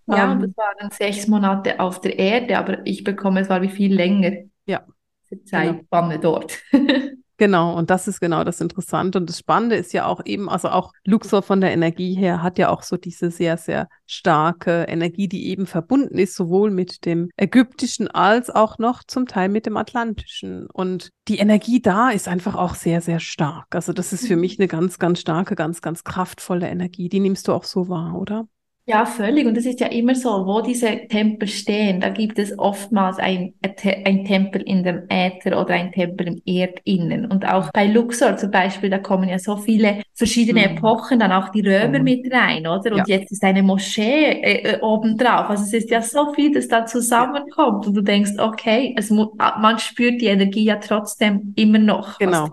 ja, 0.08 0.32
und 0.32 0.44
ähm. 0.44 0.54
das 0.54 0.58
waren 0.58 0.92
sechs 0.92 1.27
Monate 1.27 1.80
auf 1.80 2.01
der 2.01 2.18
Erde, 2.18 2.58
aber 2.58 2.86
ich 2.86 3.04
bekomme 3.04 3.42
es 3.42 3.50
war 3.50 3.62
wie 3.62 3.70
viel 3.70 3.94
länger. 3.94 4.32
Ja. 4.66 4.86
Die 5.30 5.44
Zeitspanne 5.44 6.20
genau. 6.20 6.39
dort. 6.39 6.58
Genau, 7.38 7.77
und 7.77 7.91
das 7.91 8.08
ist 8.08 8.20
genau 8.20 8.44
das 8.44 8.62
Interessante. 8.62 9.20
Und 9.20 9.29
das 9.29 9.38
Spannende 9.38 9.75
ist 9.75 9.94
ja 9.94 10.08
auch 10.08 10.22
eben, 10.25 10.50
also 10.50 10.70
auch 10.70 10.91
Luxor 11.06 11.44
von 11.44 11.62
der 11.62 11.72
Energie 11.72 12.15
her 12.15 12.41
hat 12.41 12.58
ja 12.58 12.70
auch 12.70 12.82
so 12.82 12.98
diese 12.98 13.29
sehr, 13.29 13.58
sehr 13.58 13.88
starke 14.08 14.86
Energie, 14.88 15.27
die 15.27 15.48
eben 15.48 15.67
verbunden 15.67 16.17
ist, 16.17 16.36
sowohl 16.36 16.72
mit 16.72 17.06
dem 17.06 17.29
ägyptischen 17.38 18.08
als 18.08 18.50
auch 18.50 18.79
noch 18.79 19.03
zum 19.03 19.27
Teil 19.27 19.50
mit 19.50 19.67
dem 19.67 19.77
atlantischen. 19.77 20.65
Und 20.67 21.12
die 21.27 21.38
Energie 21.38 21.79
da 21.79 22.10
ist 22.10 22.27
einfach 22.27 22.56
auch 22.56 22.74
sehr, 22.74 23.01
sehr 23.01 23.20
stark. 23.20 23.75
Also 23.75 23.94
das 23.94 24.13
ist 24.13 24.27
für 24.27 24.36
mhm. 24.36 24.41
mich 24.41 24.60
eine 24.60 24.67
ganz, 24.67 24.98
ganz 24.98 25.20
starke, 25.20 25.56
ganz, 25.56 25.82
ganz 25.82 26.03
kraftvolle 26.03 26.67
Energie. 26.67 27.08
Die 27.08 27.20
nimmst 27.20 27.48
du 27.48 27.53
auch 27.53 27.65
so 27.65 27.88
wahr, 27.88 28.15
oder? 28.15 28.48
Ja, 28.89 29.06
völlig. 29.06 29.46
Und 29.46 29.58
es 29.58 29.65
ist 29.65 29.82
ja 29.82 29.88
immer 29.88 30.15
so, 30.15 30.46
wo 30.46 30.62
diese 30.62 30.88
Tempel 31.10 31.50
stehen, 31.50 32.00
da 32.00 32.08
gibt 32.08 32.39
es 32.39 32.58
oftmals 32.58 33.17
ein, 33.17 33.53
ein 33.62 34.24
Tempel 34.24 34.62
in 34.62 34.82
dem 34.84 35.03
Äther 35.10 35.60
oder 35.60 35.74
ein 35.74 35.91
Tempel 35.91 36.27
im 36.27 36.41
Erdinnen. 36.46 37.25
Und 37.25 37.46
auch 37.46 37.70
bei 37.74 37.86
Luxor 37.86 38.38
zum 38.38 38.50
Beispiel, 38.50 38.89
da 38.89 39.00
kommen 39.00 39.27
ja 39.27 39.39
so 39.39 39.58
viele 39.58 40.03
verschiedene 40.13 40.62
mhm. 40.62 40.77
Epochen, 40.77 41.20
dann 41.20 41.34
auch 41.34 41.50
die 41.50 41.67
Römer 41.67 42.00
mhm. 42.00 42.06
mit 42.06 42.34
rein, 42.34 42.65
oder? 42.65 42.94
Und 42.94 43.10
ja. 43.10 43.17
jetzt 43.17 43.29
ist 43.34 43.44
eine 43.44 43.62
Moschee 43.62 44.24
äh, 44.24 44.75
äh, 44.75 44.79
obendrauf. 44.79 45.50
Also 45.50 45.65
es 45.65 45.74
ist 45.74 45.89
ja 45.89 46.01
so 46.01 46.32
viel, 46.34 46.53
das 46.53 46.70
da 46.70 46.86
zusammenkommt. 46.86 47.88
Und 47.88 47.94
du 47.94 48.01
denkst, 48.01 48.39
okay, 48.39 48.96
es 48.98 49.10
man 49.10 49.79
spürt 49.79 50.22
die 50.22 50.27
Energie 50.27 50.63
ja 50.63 50.77
trotzdem 50.77 51.53
immer 51.58 51.79
noch. 51.79 52.20
Genau. 52.20 52.48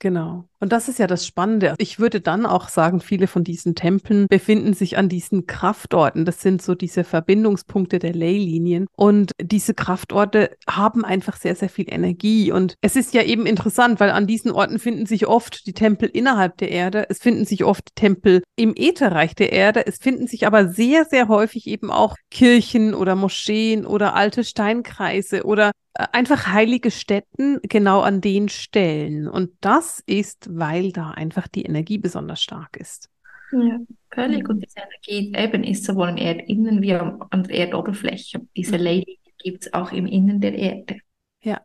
Genau. 0.00 0.44
Und 0.60 0.72
das 0.72 0.88
ist 0.88 0.98
ja 0.98 1.06
das 1.06 1.26
Spannende. 1.26 1.74
Ich 1.78 2.00
würde 2.00 2.20
dann 2.20 2.46
auch 2.46 2.68
sagen, 2.68 3.00
viele 3.00 3.26
von 3.26 3.44
diesen 3.44 3.74
Tempeln 3.74 4.26
befinden 4.28 4.74
sich 4.74 4.98
an 4.98 5.08
diesen 5.08 5.46
Kraftorten. 5.46 6.24
Das 6.24 6.42
sind 6.42 6.62
so 6.62 6.74
diese 6.74 7.04
Verbindungspunkte 7.04 7.98
der 7.98 8.12
Leylinien. 8.12 8.86
Und 8.96 9.32
diese 9.40 9.74
Kraftorte 9.74 10.56
haben 10.68 11.04
einfach 11.04 11.36
sehr, 11.36 11.54
sehr 11.54 11.68
viel 11.68 11.86
Energie. 11.88 12.50
Und 12.50 12.74
es 12.80 12.96
ist 12.96 13.14
ja 13.14 13.22
eben 13.22 13.46
interessant, 13.46 14.00
weil 14.00 14.10
an 14.10 14.26
diesen 14.26 14.50
Orten 14.50 14.78
finden 14.78 15.06
sich 15.06 15.26
oft 15.26 15.66
die 15.66 15.72
Tempel 15.74 16.08
innerhalb 16.08 16.56
der 16.58 16.70
Erde. 16.70 17.06
Es 17.08 17.18
finden 17.18 17.44
sich 17.44 17.64
oft 17.64 17.94
Tempel 17.94 18.42
im 18.56 18.74
Ätherreich 18.76 19.34
der 19.34 19.52
Erde. 19.52 19.86
Es 19.86 19.98
finden 19.98 20.26
sich 20.26 20.46
aber 20.46 20.68
sehr, 20.68 21.04
sehr 21.04 21.28
häufig 21.28 21.66
eben 21.66 21.90
auch 21.90 22.16
Kirchen 22.30 22.94
oder 22.94 23.14
Moscheen 23.14 23.86
oder 23.86 24.14
alte 24.14 24.42
Steinkreise 24.44 25.44
oder 25.44 25.72
äh, 25.98 26.06
einfach 26.12 26.46
heilige 26.46 26.90
Stätten 26.90 27.58
genau 27.62 28.00
an 28.00 28.20
den 28.20 28.48
Stellen. 28.48 29.28
Und 29.28 29.50
das 29.60 30.02
ist, 30.06 30.47
weil 30.48 30.92
da 30.92 31.10
einfach 31.10 31.48
die 31.48 31.62
Energie 31.62 31.98
besonders 31.98 32.42
stark 32.42 32.76
ist. 32.76 33.10
Ja, 33.52 33.78
völlig. 34.10 34.44
Mhm. 34.44 34.50
Und 34.50 34.64
diese 34.64 34.78
Energie 34.78 35.34
eben 35.36 35.64
ist 35.64 35.84
sowohl 35.84 36.10
im 36.10 36.16
Erdinnen 36.16 36.82
wie 36.82 36.94
an 36.94 37.44
der 37.44 37.58
Erdoberfläche. 37.58 38.40
Diese 38.56 38.78
mhm. 38.78 38.84
Lady 38.84 39.18
gibt 39.38 39.66
es 39.66 39.72
auch 39.72 39.92
im 39.92 40.06
Innen 40.06 40.40
der 40.40 40.54
Erde. 40.54 40.98
Ja. 41.42 41.60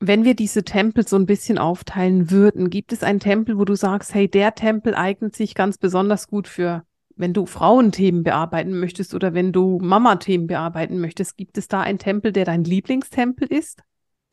Wenn 0.00 0.24
wir 0.24 0.34
diese 0.34 0.64
Tempel 0.64 1.06
so 1.06 1.16
ein 1.16 1.24
bisschen 1.24 1.56
aufteilen 1.56 2.30
würden, 2.30 2.68
gibt 2.68 2.92
es 2.92 3.02
einen 3.02 3.20
Tempel, 3.20 3.58
wo 3.58 3.64
du 3.64 3.74
sagst, 3.74 4.12
hey, 4.12 4.28
der 4.28 4.54
Tempel 4.54 4.94
eignet 4.94 5.34
sich 5.34 5.54
ganz 5.54 5.78
besonders 5.78 6.28
gut 6.28 6.48
für 6.48 6.84
wenn 7.16 7.32
du 7.32 7.46
Frauenthemen 7.46 8.22
bearbeiten 8.24 8.78
möchtest 8.78 9.14
oder 9.14 9.34
wenn 9.34 9.52
du 9.52 9.78
Mama-Themen 9.80 10.46
bearbeiten 10.46 11.00
möchtest, 11.00 11.36
gibt 11.36 11.58
es 11.58 11.68
da 11.68 11.80
einen 11.80 11.98
Tempel, 11.98 12.32
der 12.32 12.44
dein 12.44 12.64
Lieblingstempel 12.64 13.46
ist? 13.48 13.82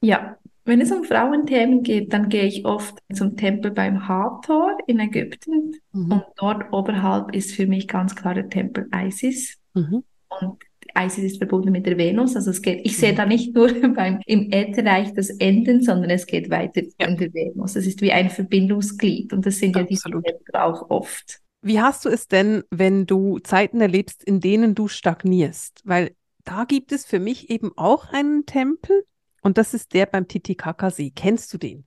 Ja, 0.01 0.37
wenn 0.63 0.81
es 0.81 0.91
um 0.91 1.03
Frauenthemen 1.03 1.83
geht, 1.83 2.13
dann 2.13 2.29
gehe 2.29 2.45
ich 2.45 2.65
oft 2.65 2.99
zum 3.13 3.35
Tempel 3.35 3.71
beim 3.71 4.07
Hathor 4.07 4.77
in 4.87 4.99
Ägypten 4.99 5.75
mhm. 5.91 6.11
und 6.11 6.23
dort 6.37 6.71
oberhalb 6.71 7.35
ist 7.35 7.53
für 7.53 7.67
mich 7.67 7.87
ganz 7.87 8.15
klar 8.15 8.35
der 8.35 8.49
Tempel 8.49 8.87
Isis. 8.93 9.57
Mhm. 9.73 10.03
Und 10.39 10.63
Isis 10.97 11.23
ist 11.23 11.37
verbunden 11.37 11.71
mit 11.71 11.85
der 11.85 11.97
Venus, 11.97 12.35
also 12.35 12.51
es 12.51 12.61
geht, 12.61 12.85
ich 12.85 12.97
sehe 12.97 13.13
mhm. 13.13 13.17
da 13.17 13.25
nicht 13.25 13.55
nur 13.55 13.69
beim, 13.95 14.19
im 14.25 14.51
Ätherreich 14.51 15.13
das 15.13 15.29
Enden, 15.29 15.81
sondern 15.81 16.09
es 16.09 16.25
geht 16.27 16.49
weiter 16.49 16.81
ja. 16.99 17.07
in 17.07 17.17
der 17.17 17.33
Venus. 17.33 17.75
Es 17.75 17.87
ist 17.87 18.01
wie 18.01 18.11
ein 18.11 18.29
Verbindungsglied 18.29 19.33
und 19.33 19.45
das 19.45 19.57
sind 19.57 19.75
Absolut. 19.75 20.25
ja 20.25 20.31
diese 20.31 20.37
Tempel 20.37 20.55
auch 20.55 20.89
oft. 20.89 21.39
Wie 21.63 21.79
hast 21.79 22.05
du 22.05 22.09
es 22.09 22.27
denn, 22.27 22.63
wenn 22.71 23.05
du 23.05 23.39
Zeiten 23.39 23.81
erlebst, 23.81 24.23
in 24.23 24.39
denen 24.39 24.73
du 24.73 24.87
stagnierst? 24.87 25.81
Weil 25.85 26.15
da 26.43 26.65
gibt 26.65 26.91
es 26.91 27.05
für 27.05 27.19
mich 27.19 27.49
eben 27.51 27.71
auch 27.75 28.11
einen 28.11 28.45
Tempel 28.47 29.03
und 29.41 29.57
das 29.57 29.73
ist 29.73 29.93
der 29.93 30.05
beim 30.05 30.27
Titicacasee. 30.27 31.11
Kennst 31.11 31.53
du 31.53 31.57
den? 31.57 31.85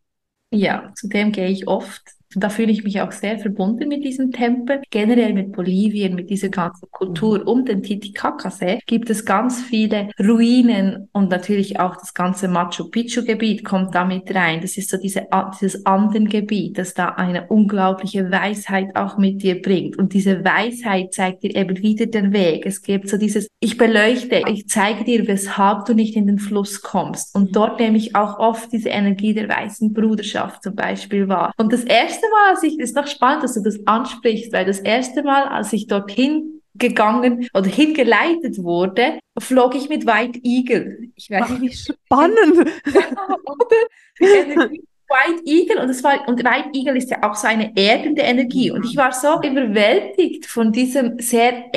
Ja, 0.50 0.92
zu 0.94 1.08
dem 1.08 1.32
gehe 1.32 1.48
ich 1.48 1.66
oft. 1.66 2.13
Da 2.36 2.48
fühle 2.48 2.72
ich 2.72 2.84
mich 2.84 3.00
auch 3.00 3.12
sehr 3.12 3.38
verbunden 3.38 3.88
mit 3.88 4.04
diesem 4.04 4.32
Tempel. 4.32 4.82
Generell 4.90 5.32
mit 5.34 5.52
Bolivien, 5.52 6.14
mit 6.14 6.30
dieser 6.30 6.48
ganzen 6.48 6.88
Kultur 6.90 7.40
mhm. 7.40 7.48
um 7.48 7.64
den 7.64 7.82
Titicacasee 7.82 8.80
gibt 8.86 9.10
es 9.10 9.24
ganz 9.24 9.62
viele 9.62 10.08
Ruinen 10.20 11.08
und 11.12 11.30
natürlich 11.30 11.80
auch 11.80 11.96
das 11.96 12.14
ganze 12.14 12.48
Machu 12.48 12.90
Picchu 12.90 13.24
Gebiet 13.24 13.64
kommt 13.64 13.94
da 13.94 14.04
mit 14.04 14.34
rein. 14.34 14.60
Das 14.60 14.76
ist 14.76 14.90
so 14.90 14.96
diese, 14.96 15.26
dieses 15.54 15.86
Andengebiet, 15.86 16.78
das 16.78 16.94
da 16.94 17.10
eine 17.10 17.46
unglaubliche 17.48 18.30
Weisheit 18.30 18.94
auch 18.94 19.18
mit 19.18 19.42
dir 19.42 19.60
bringt. 19.60 19.96
Und 19.96 20.12
diese 20.12 20.44
Weisheit 20.44 21.12
zeigt 21.12 21.42
dir 21.42 21.54
eben 21.54 21.76
wieder 21.78 22.06
den 22.06 22.32
Weg. 22.32 22.66
Es 22.66 22.82
gibt 22.82 23.08
so 23.08 23.16
dieses, 23.16 23.48
ich 23.60 23.76
beleuchte, 23.76 24.42
ich 24.48 24.68
zeige 24.68 25.04
dir, 25.04 25.26
weshalb 25.26 25.86
du 25.86 25.94
nicht 25.94 26.16
in 26.16 26.26
den 26.26 26.38
Fluss 26.38 26.82
kommst. 26.82 27.34
Und 27.34 27.56
dort 27.56 27.80
nehme 27.80 27.96
ich 27.96 28.14
auch 28.14 28.38
oft 28.38 28.72
diese 28.72 28.88
Energie 28.88 29.34
der 29.34 29.48
weißen 29.48 29.92
Bruderschaft 29.92 30.62
zum 30.62 30.74
Beispiel 30.74 31.28
wahr. 31.28 31.52
Und 31.56 31.72
das 31.72 31.84
erste 31.84 32.23
erste 32.24 32.30
Mal, 32.30 32.50
als 32.50 32.62
ich, 32.62 32.78
ist 32.78 32.96
noch 32.96 33.06
spannend, 33.06 33.44
dass 33.44 33.54
du 33.54 33.62
das 33.62 33.86
ansprichst, 33.86 34.52
weil 34.52 34.64
das 34.64 34.80
erste 34.80 35.22
Mal, 35.22 35.44
als 35.44 35.72
ich 35.72 35.86
dorthin 35.86 36.60
gegangen 36.74 37.48
oder 37.54 37.68
hingeleitet 37.68 38.62
wurde, 38.62 39.20
flog 39.38 39.74
ich 39.76 39.88
mit 39.88 40.06
White 40.06 40.40
Eagle. 40.42 41.10
Ich 41.14 41.30
weiß 41.30 41.44
Ach, 41.48 41.60
wie 41.60 41.72
spannend. 41.72 42.68
White 45.06 45.42
Eagle 45.44 45.78
und 45.80 45.90
es 45.90 46.02
war 46.02 46.26
und 46.26 46.42
White 46.42 46.70
Eagle 46.72 46.96
ist 46.96 47.10
ja 47.10 47.22
auch 47.22 47.36
so 47.36 47.46
eine 47.46 47.76
erdende 47.76 48.22
Energie 48.22 48.70
und 48.72 48.84
ich 48.84 48.96
war 48.96 49.12
so 49.12 49.40
überwältigt 49.42 50.46
von 50.46 50.72
diesem 50.72 51.20
sehr 51.20 51.72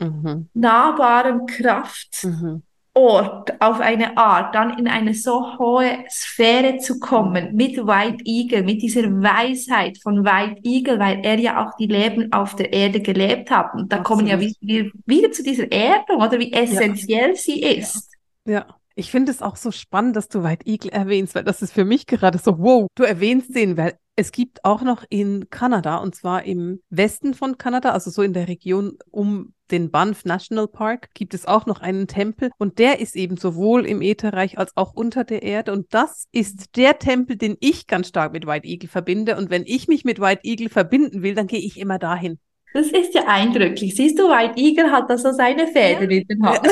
erdnahbaren 0.00 1.42
mhm. 1.42 1.46
Kraft. 1.46 2.24
Mhm. 2.24 2.62
Ort 2.94 3.60
auf 3.60 3.80
eine 3.80 4.18
Art, 4.18 4.54
dann 4.54 4.78
in 4.78 4.86
eine 4.86 5.14
so 5.14 5.58
hohe 5.58 6.04
Sphäre 6.10 6.76
zu 6.76 6.98
kommen 7.00 7.54
mit 7.54 7.78
White 7.78 8.22
Eagle, 8.24 8.62
mit 8.62 8.82
dieser 8.82 9.04
Weisheit 9.04 9.96
von 10.02 10.24
White 10.24 10.60
Eagle, 10.62 10.98
weil 10.98 11.24
er 11.24 11.38
ja 11.38 11.64
auch 11.64 11.74
die 11.76 11.86
Leben 11.86 12.30
auf 12.32 12.54
der 12.54 12.72
Erde 12.72 13.00
gelebt 13.00 13.50
hat. 13.50 13.72
Und 13.74 13.90
da 13.90 13.98
Absolut. 13.98 14.04
kommen 14.04 14.26
ja 14.26 14.38
wir 14.38 14.90
wieder 15.06 15.32
zu 15.32 15.42
dieser 15.42 15.72
Erdung, 15.72 16.18
oder 16.18 16.38
wie 16.38 16.52
essentiell 16.52 17.30
ja. 17.30 17.36
sie 17.36 17.62
ist. 17.62 18.10
Ja. 18.44 18.52
ja. 18.52 18.66
Ich 18.94 19.10
finde 19.10 19.32
es 19.32 19.40
auch 19.40 19.56
so 19.56 19.70
spannend, 19.70 20.16
dass 20.16 20.28
du 20.28 20.44
White 20.44 20.66
Eagle 20.66 20.92
erwähnst, 20.92 21.34
weil 21.34 21.44
das 21.44 21.62
ist 21.62 21.72
für 21.72 21.86
mich 21.86 22.06
gerade 22.06 22.36
so, 22.36 22.58
wow, 22.58 22.88
du 22.94 23.04
erwähnst 23.04 23.54
den, 23.54 23.78
weil 23.78 23.96
es 24.16 24.30
gibt 24.32 24.64
auch 24.64 24.82
noch 24.82 25.04
in 25.08 25.48
Kanada, 25.48 25.96
und 25.96 26.14
zwar 26.14 26.44
im 26.44 26.80
Westen 26.90 27.34
von 27.34 27.56
Kanada, 27.56 27.90
also 27.90 28.10
so 28.10 28.22
in 28.22 28.34
der 28.34 28.48
Region 28.48 28.98
um 29.10 29.54
den 29.70 29.90
Banff 29.90 30.26
National 30.26 30.68
Park, 30.68 31.08
gibt 31.14 31.32
es 31.32 31.46
auch 31.46 31.64
noch 31.64 31.80
einen 31.80 32.06
Tempel 32.06 32.50
und 32.58 32.78
der 32.78 33.00
ist 33.00 33.16
eben 33.16 33.38
sowohl 33.38 33.86
im 33.86 34.02
Ätherreich 34.02 34.58
als 34.58 34.76
auch 34.76 34.92
unter 34.92 35.24
der 35.24 35.42
Erde. 35.42 35.72
Und 35.72 35.94
das 35.94 36.26
ist 36.30 36.76
der 36.76 36.98
Tempel, 36.98 37.36
den 37.36 37.56
ich 37.60 37.86
ganz 37.86 38.08
stark 38.08 38.32
mit 38.32 38.46
White 38.46 38.66
Eagle 38.66 38.90
verbinde. 38.90 39.36
Und 39.36 39.48
wenn 39.48 39.64
ich 39.66 39.88
mich 39.88 40.04
mit 40.04 40.20
White 40.20 40.42
Eagle 40.44 40.68
verbinden 40.68 41.22
will, 41.22 41.34
dann 41.34 41.46
gehe 41.46 41.60
ich 41.60 41.80
immer 41.80 41.98
dahin. 41.98 42.38
Das 42.74 42.86
ist 42.88 43.14
ja 43.14 43.24
eindrücklich. 43.26 43.94
Siehst 43.94 44.18
du, 44.18 44.28
White 44.28 44.60
Eagle 44.60 44.92
hat 44.92 45.08
da 45.08 45.16
so 45.16 45.32
seine 45.32 45.66
Fäden 45.68 46.10
ja. 46.10 46.18
in 46.18 46.26
den 46.26 46.42
Hand. 46.42 46.68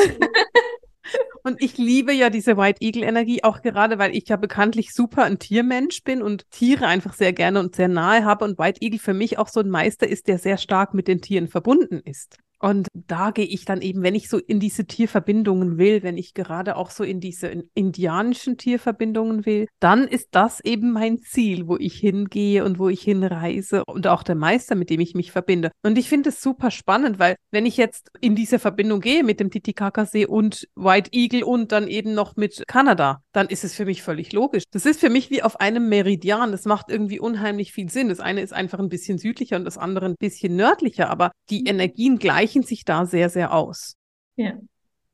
Und 1.43 1.63
ich 1.63 1.79
liebe 1.79 2.13
ja 2.13 2.29
diese 2.29 2.57
White 2.57 2.83
Eagle 2.83 3.03
Energie, 3.03 3.43
auch 3.43 3.63
gerade 3.63 3.99
weil 3.99 4.15
ich 4.15 4.29
ja 4.29 4.37
bekanntlich 4.37 4.93
super 4.93 5.25
ein 5.25 5.39
Tiermensch 5.39 6.05
bin 6.05 6.23
und 6.23 6.51
Tiere 6.51 6.87
einfach 6.87 7.15
sehr 7.15 7.33
gerne 7.33 7.61
und 7.61 7.75
sehr 7.75 7.89
nahe 7.89 8.25
habe 8.25 8.45
und 8.45 8.59
White 8.59 8.83
Eagle 8.83 8.99
für 8.99 9.15
mich 9.15 9.39
auch 9.39 9.49
so 9.49 9.61
ein 9.61 9.71
Meister 9.71 10.07
ist, 10.07 10.29
der 10.29 10.39
sehr 10.39 10.59
stark 10.59 10.93
mit 10.93 11.09
den 11.09 11.23
Tieren 11.23 11.49
verbunden 11.49 12.01
ist. 12.05 12.39
Und 12.61 12.89
da 12.93 13.31
gehe 13.31 13.47
ich 13.47 13.65
dann 13.65 13.81
eben, 13.81 14.03
wenn 14.03 14.15
ich 14.15 14.29
so 14.29 14.39
in 14.39 14.61
diese 14.61 14.85
Tierverbindungen 14.85 15.79
will, 15.79 16.03
wenn 16.03 16.19
ich 16.19 16.35
gerade 16.35 16.77
auch 16.77 16.91
so 16.91 17.05
in 17.05 17.19
diese 17.19 17.49
indianischen 17.75 18.59
Tierverbindungen 18.59 19.47
will, 19.47 19.67
dann 19.81 20.07
ist 20.07 20.29
das 20.33 20.61
eben 20.61 20.93
mein 20.93 21.19
Ziel, 21.19 21.67
wo 21.67 21.77
ich 21.79 21.95
hingehe 21.95 22.65
und 22.65 22.79
wo 22.79 22.91
ich 22.91 23.01
hinreise 23.03 23.85
und 23.87 24.07
auch 24.07 24.23
der 24.23 24.35
Meister, 24.35 24.75
mit 24.75 24.91
dem 24.91 25.01
ich 25.01 25.15
mich 25.15 25.33
verbinde. 25.33 25.71
Und 25.83 25.97
ich 25.97 26.09
finde 26.09 26.29
es 26.29 26.43
super 26.43 26.71
spannend, 26.71 27.19
weil 27.19 27.37
wenn 27.51 27.65
ich 27.65 27.79
jetzt 27.79 28.11
in 28.21 28.35
diese 28.35 28.59
Verbindung 28.59 29.01
gehe 29.01 29.25
mit 29.25 29.41
dem 29.41 29.51
Titicacasee 29.51 30.27
und 30.27 30.69
White 30.77 31.11
Eagle 31.13 31.45
und 31.45 31.73
dann 31.73 31.89
eben 31.89 32.13
noch 32.13 32.37
mit 32.37 32.63
Kanada, 32.67 33.23
dann 33.33 33.49
ist 33.49 33.65
es 33.65 33.75
für 33.75 33.87
mich 33.87 34.03
völlig 34.03 34.33
logisch. 34.35 34.65
Das 34.71 34.85
ist 34.85 35.01
für 35.01 35.11
mich 35.11 35.31
wie 35.31 35.43
auf 35.43 35.61
einem 35.61 35.89
Meridian. 35.89 36.53
Das 36.53 36.67
macht 36.67 36.91
irgendwie 36.91 37.21
unheimlich 37.21 37.73
viel 37.73 37.89
Sinn. 37.89 38.11
Das 38.11 38.21
eine 38.21 38.43
ist 38.43 38.53
einfach 38.53 38.79
ein 38.79 38.91
bisschen 38.91 39.17
südlicher 39.17 39.57
und 39.57 39.65
das 39.65 39.79
andere 39.79 40.07
ein 40.07 40.17
bisschen 40.19 40.57
nördlicher, 40.57 41.09
aber 41.09 41.33
die 41.49 41.61
mhm. 41.61 41.67
Energien 41.67 42.19
gleich 42.19 42.50
gleichen 42.51 42.63
sich 42.63 42.85
da 42.85 43.07
sehr, 43.07 43.29
sehr 43.29 43.53
aus. 43.53 43.97
Ja. 44.37 44.55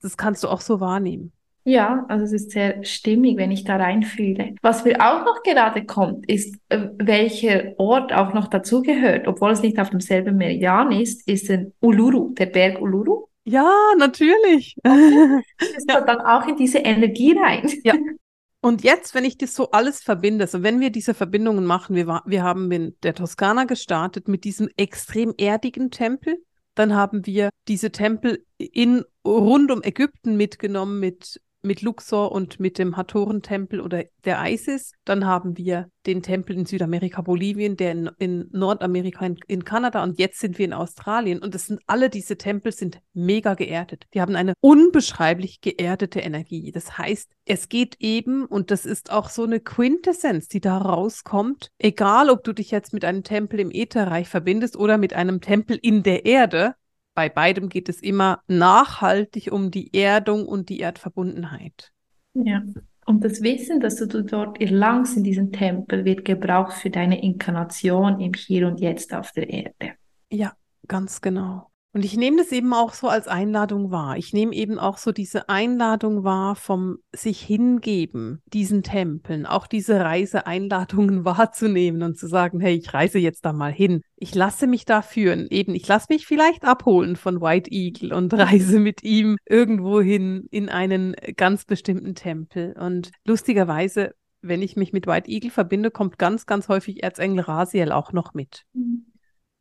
Das 0.02 0.16
kannst 0.16 0.44
du 0.44 0.48
auch 0.48 0.60
so 0.60 0.80
wahrnehmen. 0.80 1.32
Ja, 1.64 2.04
also 2.08 2.24
es 2.24 2.32
ist 2.32 2.52
sehr 2.52 2.84
stimmig, 2.84 3.36
wenn 3.38 3.50
ich 3.50 3.64
da 3.64 3.76
reinfühle. 3.76 4.54
Was 4.62 4.84
mir 4.84 5.00
auch 5.00 5.24
noch 5.24 5.42
gerade 5.42 5.84
kommt, 5.84 6.28
ist, 6.28 6.54
äh, 6.68 6.90
welcher 6.98 7.72
Ort 7.78 8.12
auch 8.12 8.32
noch 8.32 8.46
dazugehört, 8.46 9.26
obwohl 9.26 9.50
es 9.50 9.62
nicht 9.62 9.78
auf 9.80 9.90
demselben 9.90 10.36
Meridian 10.36 10.92
ist, 10.92 11.26
ist 11.26 11.50
ein 11.50 11.72
Uluru, 11.80 12.32
der 12.34 12.46
Berg 12.46 12.80
Uluru. 12.80 13.26
Ja, 13.44 13.72
natürlich. 13.98 14.76
Okay. 14.78 15.42
Ist 15.76 15.88
ja. 15.88 16.00
dann 16.00 16.20
auch 16.20 16.48
in 16.48 16.56
diese 16.56 16.78
Energie 16.78 17.36
rein. 17.38 17.68
Ja, 17.84 17.94
Und 18.66 18.82
jetzt, 18.82 19.14
wenn 19.14 19.24
ich 19.24 19.38
das 19.38 19.54
so 19.54 19.70
alles 19.70 20.02
verbinde, 20.02 20.42
also 20.42 20.64
wenn 20.64 20.80
wir 20.80 20.90
diese 20.90 21.14
Verbindungen 21.14 21.64
machen, 21.64 21.94
wir, 21.94 22.22
wir 22.24 22.42
haben 22.42 22.72
in 22.72 22.96
der 23.04 23.14
Toskana 23.14 23.62
gestartet 23.62 24.26
mit 24.26 24.42
diesem 24.42 24.68
extrem 24.76 25.32
erdigen 25.38 25.92
Tempel, 25.92 26.42
dann 26.76 26.94
haben 26.94 27.26
wir 27.26 27.50
diese 27.68 27.90
Tempel 27.90 28.44
in 28.58 29.02
rund 29.26 29.72
um 29.72 29.82
Ägypten 29.82 30.36
mitgenommen 30.36 31.00
mit 31.00 31.40
mit 31.66 31.82
Luxor 31.82 32.32
und 32.32 32.60
mit 32.60 32.78
dem 32.78 32.96
Hatorentempel 32.96 33.80
oder 33.80 34.04
der 34.24 34.42
Isis. 34.46 34.92
Dann 35.04 35.26
haben 35.26 35.58
wir 35.58 35.90
den 36.06 36.22
Tempel 36.22 36.56
in 36.56 36.66
Südamerika, 36.66 37.20
Bolivien, 37.20 37.76
der 37.76 37.92
in, 37.92 38.10
in 38.18 38.48
Nordamerika, 38.52 39.26
in, 39.26 39.36
in, 39.48 39.64
Kanada 39.64 40.02
und 40.02 40.18
jetzt 40.18 40.38
sind 40.38 40.58
wir 40.58 40.64
in 40.64 40.72
Australien. 40.72 41.40
Und 41.40 41.54
das 41.54 41.66
sind 41.66 41.80
alle 41.86 42.08
diese 42.08 42.38
Tempel 42.38 42.72
sind 42.72 43.00
mega 43.12 43.54
geerdet. 43.54 44.06
Die 44.14 44.20
haben 44.20 44.36
eine 44.36 44.54
unbeschreiblich 44.60 45.60
geerdete 45.60 46.20
Energie. 46.20 46.70
Das 46.70 46.96
heißt, 46.96 47.30
es 47.44 47.68
geht 47.68 47.96
eben, 47.98 48.46
und 48.46 48.70
das 48.70 48.86
ist 48.86 49.10
auch 49.10 49.28
so 49.28 49.44
eine 49.44 49.60
Quintessenz, 49.60 50.48
die 50.48 50.60
da 50.60 50.78
rauskommt, 50.78 51.70
egal 51.78 52.30
ob 52.30 52.44
du 52.44 52.52
dich 52.52 52.70
jetzt 52.70 52.92
mit 52.92 53.04
einem 53.04 53.24
Tempel 53.24 53.60
im 53.60 53.70
Ätherreich 53.70 54.28
verbindest 54.28 54.76
oder 54.76 54.98
mit 54.98 55.12
einem 55.12 55.40
Tempel 55.40 55.78
in 55.80 56.02
der 56.02 56.24
Erde, 56.24 56.74
bei 57.16 57.30
beidem 57.30 57.70
geht 57.70 57.88
es 57.88 58.00
immer 58.00 58.42
nachhaltig 58.46 59.50
um 59.50 59.70
die 59.70 59.92
Erdung 59.94 60.46
und 60.46 60.68
die 60.68 60.78
Erdverbundenheit. 60.80 61.90
Ja. 62.34 62.62
Und 63.06 63.24
das 63.24 63.40
Wissen, 63.40 63.80
dass 63.80 63.96
du 63.96 64.22
dort 64.22 64.60
erlangst 64.60 65.16
in 65.16 65.24
diesem 65.24 65.50
Tempel, 65.50 66.04
wird 66.04 66.24
gebraucht 66.24 66.74
für 66.74 66.90
deine 66.90 67.22
Inkarnation 67.22 68.20
im 68.20 68.34
Hier 68.34 68.66
und 68.68 68.80
Jetzt 68.80 69.14
auf 69.14 69.32
der 69.32 69.48
Erde. 69.48 69.94
Ja, 70.30 70.52
ganz 70.86 71.20
genau. 71.20 71.70
Und 71.96 72.04
ich 72.04 72.14
nehme 72.14 72.36
das 72.36 72.52
eben 72.52 72.74
auch 72.74 72.92
so 72.92 73.08
als 73.08 73.26
Einladung 73.26 73.90
wahr. 73.90 74.18
Ich 74.18 74.34
nehme 74.34 74.52
eben 74.52 74.78
auch 74.78 74.98
so 74.98 75.12
diese 75.12 75.48
Einladung 75.48 76.24
wahr 76.24 76.54
vom 76.54 76.98
sich 77.14 77.40
hingeben, 77.40 78.42
diesen 78.52 78.82
Tempeln, 78.82 79.46
auch 79.46 79.66
diese 79.66 79.98
Reiseeinladungen 79.98 81.24
wahrzunehmen 81.24 82.02
und 82.02 82.18
zu 82.18 82.26
sagen, 82.26 82.60
hey, 82.60 82.74
ich 82.74 82.92
reise 82.92 83.18
jetzt 83.18 83.46
da 83.46 83.54
mal 83.54 83.72
hin. 83.72 84.02
Ich 84.16 84.34
lasse 84.34 84.66
mich 84.66 84.84
da 84.84 85.00
führen. 85.00 85.46
Eben, 85.48 85.74
ich 85.74 85.88
lasse 85.88 86.08
mich 86.10 86.26
vielleicht 86.26 86.66
abholen 86.66 87.16
von 87.16 87.40
White 87.40 87.70
Eagle 87.72 88.12
und 88.12 88.30
reise 88.34 88.78
mit 88.78 89.02
ihm 89.02 89.38
irgendwo 89.46 90.02
hin 90.02 90.48
in 90.50 90.68
einen 90.68 91.16
ganz 91.38 91.64
bestimmten 91.64 92.14
Tempel. 92.14 92.76
Und 92.78 93.10
lustigerweise 93.24 94.12
wenn 94.42 94.60
ich 94.60 94.76
mich 94.76 94.92
mit 94.92 95.06
White 95.06 95.30
Eagle 95.30 95.50
verbinde, 95.50 95.90
kommt 95.90 96.18
ganz, 96.18 96.44
ganz 96.44 96.68
häufig 96.68 97.02
Erzengel 97.02 97.40
Rasiel 97.40 97.90
auch 97.90 98.12
noch 98.12 98.34
mit. 98.34 98.64
Mhm. 98.74 99.06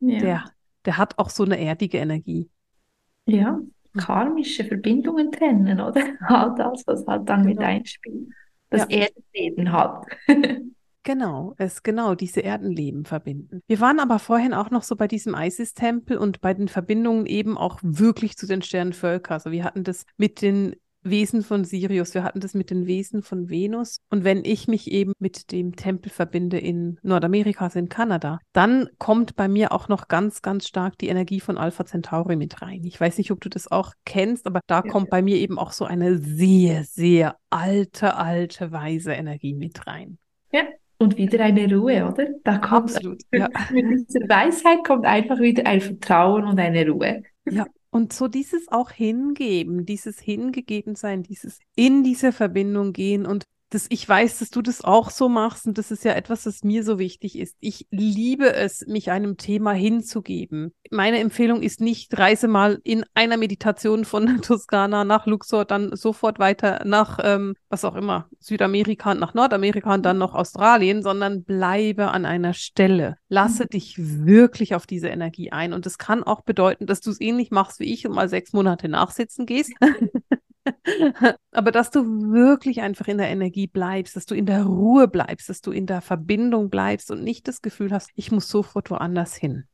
Ja. 0.01 0.19
Der 0.19 0.54
der 0.85 0.97
hat 0.97 1.17
auch 1.17 1.29
so 1.29 1.43
eine 1.43 1.59
erdige 1.59 1.97
Energie. 1.97 2.49
Ja, 3.25 3.59
karmische 3.97 4.65
Verbindungen 4.65 5.31
trennen, 5.31 5.79
oder? 5.79 6.01
All 6.21 6.55
das, 6.55 6.83
was 6.85 7.05
halt 7.07 7.27
dann 7.29 7.43
genau. 7.43 7.55
mit 7.55 7.59
einspielt. 7.59 8.29
Das 8.69 8.87
ja. 8.89 9.07
Erdenleben 9.07 9.71
hat. 9.71 10.05
Genau, 11.07 11.53
es 11.59 11.83
genau 11.83 12.15
diese 12.15 12.39
Erdenleben 12.39 13.05
verbinden. 13.05 13.61
Wir 13.67 13.79
waren 13.79 13.99
aber 13.99 14.17
vorhin 14.17 14.55
auch 14.55 14.71
noch 14.71 14.81
so 14.81 14.95
bei 14.95 15.07
diesem 15.07 15.35
Isis-Tempel 15.35 16.17
und 16.17 16.41
bei 16.41 16.55
den 16.55 16.67
Verbindungen 16.67 17.27
eben 17.27 17.59
auch 17.59 17.77
wirklich 17.83 18.37
zu 18.37 18.47
den 18.47 18.63
Sternenvölkern. 18.63 19.35
Also 19.35 19.51
wir 19.51 19.63
hatten 19.63 19.83
das 19.83 20.07
mit 20.17 20.41
den 20.41 20.75
Wesen 21.05 21.43
von 21.43 21.63
Sirius, 21.63 22.13
wir 22.13 22.23
hatten 22.23 22.39
das 22.39 22.53
mit 22.53 22.69
den 22.69 22.87
Wesen 22.87 23.21
von 23.21 23.49
Venus. 23.49 23.97
Und 24.09 24.23
wenn 24.23 24.43
ich 24.43 24.67
mich 24.67 24.91
eben 24.91 25.13
mit 25.19 25.51
dem 25.51 25.75
Tempel 25.75 26.11
verbinde 26.11 26.57
in 26.57 26.97
Nordamerika, 27.03 27.65
also 27.65 27.79
in 27.79 27.89
Kanada, 27.89 28.39
dann 28.53 28.89
kommt 28.97 29.35
bei 29.35 29.47
mir 29.47 29.71
auch 29.71 29.87
noch 29.87 30.07
ganz, 30.07 30.41
ganz 30.41 30.67
stark 30.67 30.97
die 30.97 31.07
Energie 31.07 31.39
von 31.39 31.57
Alpha 31.57 31.85
Centauri 31.85 32.35
mit 32.35 32.61
rein. 32.61 32.83
Ich 32.83 32.99
weiß 32.99 33.17
nicht, 33.17 33.31
ob 33.31 33.39
du 33.41 33.49
das 33.49 33.71
auch 33.71 33.93
kennst, 34.05 34.47
aber 34.47 34.61
da 34.67 34.81
ja, 34.83 34.91
kommt 34.91 35.07
ja. 35.07 35.11
bei 35.11 35.21
mir 35.21 35.37
eben 35.37 35.59
auch 35.59 35.71
so 35.71 35.85
eine 35.85 36.17
sehr, 36.17 36.83
sehr 36.83 37.37
alte, 37.49 38.15
alte, 38.15 38.71
weise 38.71 39.13
Energie 39.13 39.53
mit 39.53 39.85
rein. 39.87 40.17
Ja, 40.51 40.63
und 40.97 41.17
wieder 41.17 41.43
eine 41.43 41.73
Ruhe, 41.73 42.05
oder? 42.05 42.27
Da 42.43 42.57
kommt 42.57 42.95
Absolut, 42.95 43.21
ja. 43.33 43.49
mit 43.71 43.85
dieser 44.09 44.27
Weisheit 44.29 44.83
kommt 44.85 45.05
einfach 45.05 45.39
wieder 45.39 45.65
ein 45.65 45.81
Vertrauen 45.81 46.45
und 46.45 46.59
eine 46.59 46.89
Ruhe. 46.89 47.23
Ja, 47.49 47.65
und 47.95 48.11
so 48.11 48.27
dieses 48.27 48.69
auch 48.73 48.91
hingeben, 48.91 49.85
dieses 49.85 50.19
hingegeben 50.19 50.95
sein, 50.95 51.23
dieses 51.23 51.61
in 51.77 52.03
diese 52.03 52.33
Verbindung 52.33 52.91
gehen 52.91 53.25
und 53.25 53.45
das, 53.75 53.87
ich 53.89 54.07
weiß, 54.07 54.39
dass 54.39 54.49
du 54.49 54.61
das 54.61 54.83
auch 54.83 55.09
so 55.09 55.27
machst 55.27 55.67
und 55.67 55.77
das 55.77 55.91
ist 55.91 56.05
ja 56.05 56.13
etwas, 56.13 56.45
was 56.45 56.63
mir 56.63 56.83
so 56.83 56.97
wichtig 56.97 57.37
ist. 57.37 57.57
Ich 57.59 57.87
liebe 57.91 58.53
es, 58.53 58.87
mich 58.87 59.11
einem 59.11 59.35
Thema 59.35 59.73
hinzugeben. 59.73 60.73
Meine 60.91 61.19
Empfehlung 61.19 61.61
ist 61.61 61.81
nicht, 61.81 62.17
reise 62.17 62.47
mal 62.47 62.79
in 62.85 63.03
einer 63.13 63.35
Meditation 63.35 64.05
von 64.05 64.37
Toskana 64.41 65.03
nach 65.03 65.25
Luxor, 65.25 65.65
dann 65.65 65.93
sofort 65.93 66.39
weiter 66.39 66.83
nach, 66.85 67.19
ähm, 67.21 67.55
was 67.67 67.83
auch 67.83 67.95
immer, 67.95 68.29
Südamerika 68.39 69.11
und 69.11 69.19
nach 69.19 69.33
Nordamerika 69.33 69.93
und 69.93 70.05
dann 70.05 70.17
noch 70.17 70.35
Australien, 70.35 71.03
sondern 71.03 71.43
bleibe 71.43 72.11
an 72.11 72.25
einer 72.25 72.53
Stelle. 72.53 73.17
Lasse 73.27 73.63
mhm. 73.63 73.69
dich 73.69 73.95
wirklich 73.97 74.73
auf 74.73 74.87
diese 74.87 75.09
Energie 75.09 75.51
ein. 75.51 75.73
Und 75.73 75.85
das 75.85 75.97
kann 75.97 76.23
auch 76.23 76.41
bedeuten, 76.41 76.85
dass 76.85 77.01
du 77.01 77.11
es 77.11 77.19
ähnlich 77.19 77.51
machst 77.51 77.81
wie 77.81 77.93
ich 77.93 78.07
und 78.07 78.15
mal 78.15 78.29
sechs 78.29 78.53
Monate 78.53 78.87
nachsitzen 78.87 79.45
gehst. 79.45 79.73
Aber 81.51 81.71
dass 81.71 81.91
du 81.91 82.31
wirklich 82.31 82.81
einfach 82.81 83.07
in 83.07 83.17
der 83.17 83.29
Energie 83.29 83.67
bleibst, 83.67 84.15
dass 84.15 84.25
du 84.25 84.35
in 84.35 84.45
der 84.45 84.63
Ruhe 84.63 85.07
bleibst, 85.07 85.49
dass 85.49 85.61
du 85.61 85.71
in 85.71 85.85
der 85.85 86.01
Verbindung 86.01 86.69
bleibst 86.69 87.11
und 87.11 87.23
nicht 87.23 87.47
das 87.47 87.61
Gefühl 87.61 87.91
hast, 87.91 88.09
ich 88.15 88.31
muss 88.31 88.49
sofort 88.49 88.89
woanders 88.89 89.35
hin. 89.35 89.65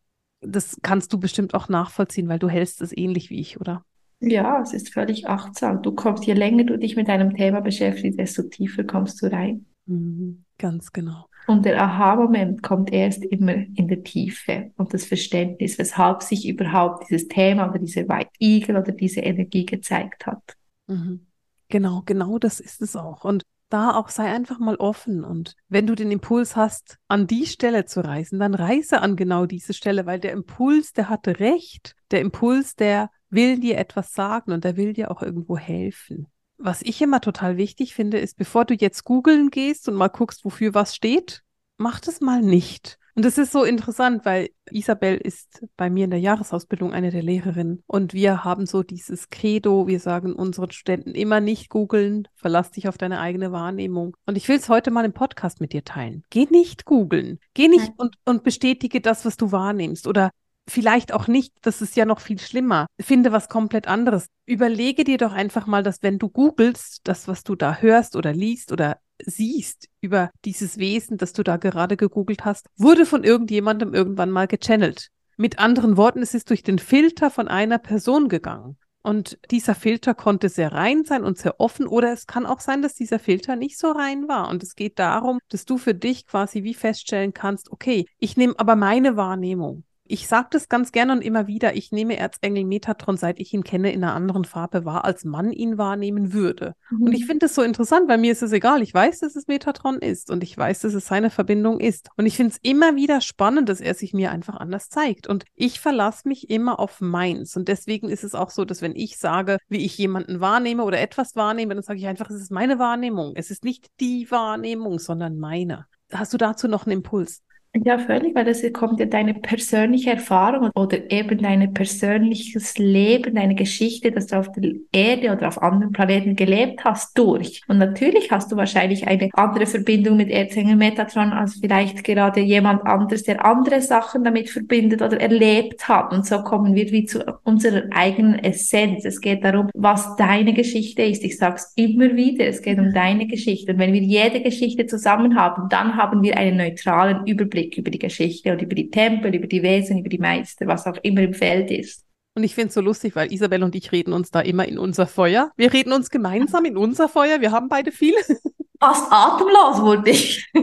Das 0.41 0.77
kannst 0.81 1.13
du 1.13 1.19
bestimmt 1.19 1.53
auch 1.53 1.69
nachvollziehen, 1.69 2.27
weil 2.27 2.39
du 2.39 2.49
hältst 2.49 2.81
es 2.81 2.95
ähnlich 2.95 3.29
wie 3.29 3.39
ich, 3.39 3.59
oder? 3.59 3.85
Ja, 4.19 4.61
es 4.61 4.73
ist 4.73 4.93
völlig 4.93 5.27
achtsam. 5.27 5.81
Du 5.81 5.93
kommst, 5.93 6.25
je 6.25 6.33
länger 6.33 6.63
du 6.63 6.77
dich 6.77 6.95
mit 6.95 7.09
einem 7.09 7.35
Thema 7.35 7.59
beschäftigst, 7.59 8.19
desto 8.19 8.43
tiefer 8.43 8.83
kommst 8.83 9.21
du 9.21 9.31
rein. 9.31 9.65
Mhm, 9.87 10.45
ganz 10.57 10.91
genau. 10.91 11.25
Und 11.47 11.65
der 11.65 11.81
Aha-Moment 11.81 12.61
kommt 12.61 12.93
erst 12.93 13.25
immer 13.25 13.53
in 13.53 13.87
der 13.87 14.03
Tiefe 14.03 14.71
und 14.77 14.93
das 14.93 15.05
Verständnis, 15.05 15.79
weshalb 15.79 16.21
sich 16.21 16.47
überhaupt 16.47 17.09
dieses 17.09 17.27
Thema 17.27 17.69
oder 17.69 17.79
diese 17.79 18.07
White 18.07 18.29
Eagle 18.39 18.77
oder 18.77 18.91
diese 18.91 19.21
Energie 19.21 19.65
gezeigt 19.65 20.27
hat. 20.27 20.55
Mhm. 20.91 21.27
Genau, 21.69 22.03
genau 22.05 22.37
das 22.37 22.59
ist 22.59 22.81
es 22.81 22.95
auch. 22.95 23.23
Und 23.23 23.43
da 23.69 23.95
auch 23.95 24.09
sei 24.09 24.25
einfach 24.25 24.59
mal 24.59 24.75
offen. 24.75 25.23
Und 25.23 25.55
wenn 25.69 25.87
du 25.87 25.95
den 25.95 26.11
Impuls 26.11 26.57
hast, 26.57 26.97
an 27.07 27.27
die 27.27 27.45
Stelle 27.45 27.85
zu 27.85 28.03
reisen, 28.03 28.39
dann 28.39 28.53
reise 28.53 29.01
an 29.01 29.15
genau 29.15 29.45
diese 29.45 29.73
Stelle, 29.73 30.05
weil 30.05 30.19
der 30.19 30.33
Impuls, 30.33 30.91
der 30.91 31.09
hatte 31.09 31.39
recht. 31.39 31.95
Der 32.11 32.19
Impuls, 32.19 32.75
der 32.75 33.09
will 33.29 33.59
dir 33.59 33.77
etwas 33.77 34.13
sagen 34.13 34.51
und 34.51 34.65
der 34.65 34.75
will 34.75 34.91
dir 34.91 35.09
auch 35.09 35.21
irgendwo 35.21 35.57
helfen. 35.57 36.27
Was 36.57 36.81
ich 36.81 37.01
immer 37.01 37.21
total 37.21 37.55
wichtig 37.55 37.95
finde, 37.95 38.19
ist, 38.19 38.35
bevor 38.37 38.65
du 38.65 38.73
jetzt 38.73 39.05
googeln 39.05 39.49
gehst 39.49 39.87
und 39.87 39.95
mal 39.95 40.09
guckst, 40.09 40.43
wofür 40.43 40.73
was 40.73 40.93
steht, 40.93 41.41
mach 41.77 42.01
das 42.01 42.19
mal 42.19 42.41
nicht. 42.41 42.99
Und 43.15 43.25
das 43.25 43.37
ist 43.37 43.51
so 43.51 43.63
interessant, 43.63 44.25
weil 44.25 44.49
Isabel 44.69 45.17
ist 45.17 45.65
bei 45.75 45.89
mir 45.89 46.05
in 46.05 46.11
der 46.11 46.19
Jahresausbildung 46.19 46.93
eine 46.93 47.11
der 47.11 47.23
Lehrerinnen 47.23 47.83
und 47.87 48.13
wir 48.13 48.43
haben 48.43 48.65
so 48.65 48.83
dieses 48.83 49.29
Credo, 49.29 49.87
wir 49.87 49.99
sagen 49.99 50.33
unseren 50.33 50.71
Studenten 50.71 51.13
immer 51.13 51.39
nicht 51.39 51.69
googeln, 51.69 52.27
verlass 52.35 52.71
dich 52.71 52.87
auf 52.87 52.97
deine 52.97 53.19
eigene 53.19 53.51
Wahrnehmung. 53.51 54.15
Und 54.25 54.37
ich 54.37 54.47
will 54.47 54.57
es 54.57 54.69
heute 54.69 54.91
mal 54.91 55.05
im 55.05 55.13
Podcast 55.13 55.61
mit 55.61 55.73
dir 55.73 55.83
teilen. 55.83 56.23
Geh 56.29 56.47
nicht 56.49 56.85
googeln. 56.85 57.39
Geh 57.53 57.67
nicht 57.67 57.91
und, 57.97 58.15
und 58.25 58.43
bestätige 58.43 59.01
das, 59.01 59.25
was 59.25 59.37
du 59.37 59.51
wahrnimmst 59.51 60.07
oder 60.07 60.31
vielleicht 60.67 61.13
auch 61.13 61.27
nicht, 61.27 61.53
das 61.61 61.81
ist 61.81 61.95
ja 61.95 62.05
noch 62.05 62.19
viel 62.19 62.39
schlimmer. 62.39 62.87
Finde 62.99 63.31
was 63.31 63.49
komplett 63.49 63.87
anderes. 63.87 64.27
Überlege 64.45 65.03
dir 65.03 65.17
doch 65.17 65.33
einfach 65.33 65.67
mal, 65.67 65.83
dass 65.83 66.01
wenn 66.01 66.19
du 66.19 66.29
googelst, 66.29 67.01
das, 67.03 67.27
was 67.27 67.43
du 67.43 67.55
da 67.55 67.77
hörst 67.77 68.15
oder 68.15 68.33
liest 68.33 68.71
oder 68.71 68.97
siehst 69.23 69.87
über 70.01 70.31
dieses 70.45 70.77
Wesen, 70.77 71.17
das 71.17 71.33
du 71.33 71.43
da 71.43 71.57
gerade 71.57 71.97
gegoogelt 71.97 72.45
hast, 72.45 72.67
wurde 72.75 73.05
von 73.05 73.23
irgendjemandem 73.23 73.93
irgendwann 73.93 74.31
mal 74.31 74.47
gechannelt. 74.47 75.09
Mit 75.37 75.59
anderen 75.59 75.97
Worten, 75.97 76.21
es 76.21 76.33
ist 76.33 76.49
durch 76.49 76.63
den 76.63 76.79
Filter 76.79 77.29
von 77.29 77.47
einer 77.47 77.77
Person 77.77 78.29
gegangen. 78.29 78.77
Und 79.03 79.39
dieser 79.49 79.73
Filter 79.73 80.13
konnte 80.13 80.47
sehr 80.47 80.73
rein 80.73 81.03
sein 81.05 81.23
und 81.23 81.39
sehr 81.39 81.59
offen, 81.59 81.87
oder 81.87 82.13
es 82.13 82.27
kann 82.27 82.45
auch 82.45 82.59
sein, 82.59 82.83
dass 82.83 82.93
dieser 82.93 83.17
Filter 83.17 83.55
nicht 83.55 83.79
so 83.79 83.91
rein 83.91 84.27
war. 84.27 84.49
Und 84.49 84.61
es 84.61 84.75
geht 84.75 84.99
darum, 84.99 85.39
dass 85.49 85.65
du 85.65 85.79
für 85.79 85.95
dich 85.95 86.27
quasi 86.27 86.63
wie 86.63 86.75
feststellen 86.75 87.33
kannst, 87.33 87.71
okay, 87.71 88.05
ich 88.19 88.37
nehme 88.37 88.53
aber 88.57 88.75
meine 88.75 89.17
Wahrnehmung 89.17 89.83
ich 90.11 90.27
sage 90.27 90.49
das 90.51 90.67
ganz 90.67 90.91
gerne 90.91 91.13
und 91.13 91.21
immer 91.21 91.47
wieder, 91.47 91.75
ich 91.75 91.91
nehme 91.91 92.17
Erzengel 92.17 92.65
Metatron, 92.65 93.15
seit 93.15 93.39
ich 93.39 93.53
ihn 93.53 93.63
kenne, 93.63 93.93
in 93.93 94.03
einer 94.03 94.13
anderen 94.13 94.43
Farbe 94.43 94.83
wahr, 94.83 95.05
als 95.05 95.23
man 95.23 95.53
ihn 95.53 95.77
wahrnehmen 95.77 96.33
würde. 96.33 96.75
Mhm. 96.89 97.03
Und 97.03 97.13
ich 97.13 97.25
finde 97.25 97.45
das 97.45 97.55
so 97.55 97.61
interessant, 97.61 98.09
weil 98.09 98.17
mir 98.17 98.33
ist 98.33 98.43
es 98.43 98.51
egal. 98.51 98.81
Ich 98.81 98.93
weiß, 98.93 99.19
dass 99.19 99.37
es 99.37 99.47
Metatron 99.47 99.99
ist 99.99 100.29
und 100.29 100.43
ich 100.43 100.57
weiß, 100.57 100.81
dass 100.81 100.93
es 100.93 101.07
seine 101.07 101.29
Verbindung 101.29 101.79
ist. 101.79 102.09
Und 102.17 102.25
ich 102.25 102.35
finde 102.35 102.51
es 102.51 102.59
immer 102.61 102.97
wieder 102.97 103.21
spannend, 103.21 103.69
dass 103.69 103.79
er 103.79 103.93
sich 103.93 104.13
mir 104.13 104.31
einfach 104.31 104.55
anders 104.55 104.89
zeigt. 104.89 105.27
Und 105.27 105.45
ich 105.55 105.79
verlasse 105.79 106.27
mich 106.27 106.49
immer 106.49 106.79
auf 106.79 106.99
meins. 106.99 107.55
Und 107.55 107.69
deswegen 107.69 108.09
ist 108.09 108.25
es 108.25 108.35
auch 108.35 108.49
so, 108.49 108.65
dass 108.65 108.81
wenn 108.81 108.95
ich 108.95 109.17
sage, 109.17 109.59
wie 109.69 109.85
ich 109.85 109.97
jemanden 109.97 110.41
wahrnehme 110.41 110.83
oder 110.83 110.99
etwas 110.99 111.37
wahrnehme, 111.37 111.73
dann 111.73 111.83
sage 111.83 111.99
ich 111.99 112.07
einfach, 112.07 112.29
es 112.29 112.41
ist 112.41 112.51
meine 112.51 112.79
Wahrnehmung. 112.79 113.33
Es 113.35 113.49
ist 113.49 113.63
nicht 113.63 113.87
die 114.01 114.29
Wahrnehmung, 114.29 114.99
sondern 114.99 115.39
meine. 115.39 115.85
Hast 116.11 116.33
du 116.33 116.37
dazu 116.37 116.67
noch 116.67 116.85
einen 116.85 116.97
Impuls? 116.97 117.43
Ja, 117.73 117.97
völlig, 117.97 118.35
weil 118.35 118.43
das 118.43 118.61
kommt 118.73 118.99
ja 118.99 119.05
deine 119.05 119.33
persönliche 119.33 120.09
Erfahrung 120.09 120.71
oder 120.75 121.09
eben 121.09 121.37
dein 121.37 121.73
persönliches 121.73 122.77
Leben, 122.77 123.35
deine 123.35 123.55
Geschichte, 123.55 124.11
dass 124.11 124.27
du 124.27 124.37
auf 124.37 124.51
der 124.51 124.73
Erde 124.91 125.31
oder 125.31 125.47
auf 125.47 125.61
anderen 125.63 125.93
Planeten 125.93 126.35
gelebt 126.35 126.83
hast, 126.83 127.17
durch. 127.17 127.61
Und 127.69 127.77
natürlich 127.77 128.29
hast 128.29 128.51
du 128.51 128.57
wahrscheinlich 128.57 129.07
eine 129.07 129.29
andere 129.35 129.65
Verbindung 129.65 130.17
mit 130.17 130.29
Erzengel 130.29 130.75
Metatron 130.75 131.31
als 131.31 131.59
vielleicht 131.61 132.03
gerade 132.03 132.41
jemand 132.41 132.85
anderes, 132.85 133.23
der 133.23 133.45
andere 133.45 133.79
Sachen 133.79 134.25
damit 134.25 134.49
verbindet 134.49 135.01
oder 135.01 135.21
erlebt 135.21 135.87
hat. 135.87 136.11
Und 136.11 136.25
so 136.25 136.43
kommen 136.43 136.75
wir 136.75 136.91
wie 136.91 137.05
zu 137.05 137.23
unserer 137.45 137.83
eigenen 137.91 138.37
Essenz. 138.39 139.05
Es 139.05 139.21
geht 139.21 139.45
darum, 139.45 139.69
was 139.73 140.17
deine 140.17 140.53
Geschichte 140.53 141.03
ist. 141.03 141.23
Ich 141.23 141.37
sag's 141.37 141.71
immer 141.77 142.17
wieder, 142.17 142.45
es 142.47 142.61
geht 142.61 142.79
um 142.79 142.93
deine 142.93 143.27
Geschichte. 143.27 143.71
Und 143.71 143.79
wenn 143.79 143.93
wir 143.93 144.01
jede 144.01 144.41
Geschichte 144.41 144.87
zusammen 144.87 145.37
haben, 145.37 145.69
dann 145.69 145.95
haben 145.95 146.21
wir 146.21 146.35
einen 146.37 146.57
neutralen 146.57 147.25
Überblick 147.25 147.60
Überblick 147.61 147.77
über 147.77 147.91
die 147.91 147.99
Geschichte 147.99 148.51
und 148.51 148.61
über 148.61 148.75
die 148.75 148.89
Tempel, 148.89 149.33
über 149.35 149.47
die 149.47 149.63
Wesen, 149.63 149.99
über 149.99 150.09
die 150.09 150.17
Meister, 150.17 150.67
was 150.67 150.85
auch 150.87 150.97
immer 151.03 151.21
im 151.21 151.33
Feld 151.33 151.71
ist. 151.71 152.05
Und 152.33 152.43
ich 152.43 152.55
finde 152.55 152.69
es 152.69 152.73
so 152.75 152.81
lustig, 152.81 153.15
weil 153.15 153.31
Isabel 153.31 153.63
und 153.63 153.75
ich 153.75 153.91
reden 153.91 154.13
uns 154.13 154.31
da 154.31 154.39
immer 154.39 154.65
in 154.67 154.77
unser 154.77 155.05
Feuer. 155.05 155.51
Wir 155.57 155.73
reden 155.73 155.91
uns 155.91 156.09
gemeinsam 156.09 156.63
in 156.65 156.77
unser 156.77 157.09
Feuer. 157.09 157.41
Wir 157.41 157.51
haben 157.51 157.67
beide 157.67 157.91
viel. 157.91 158.15
Fast 158.79 159.11
atemlos 159.11 159.81
wurde 159.81 160.11
ich. 160.11 160.49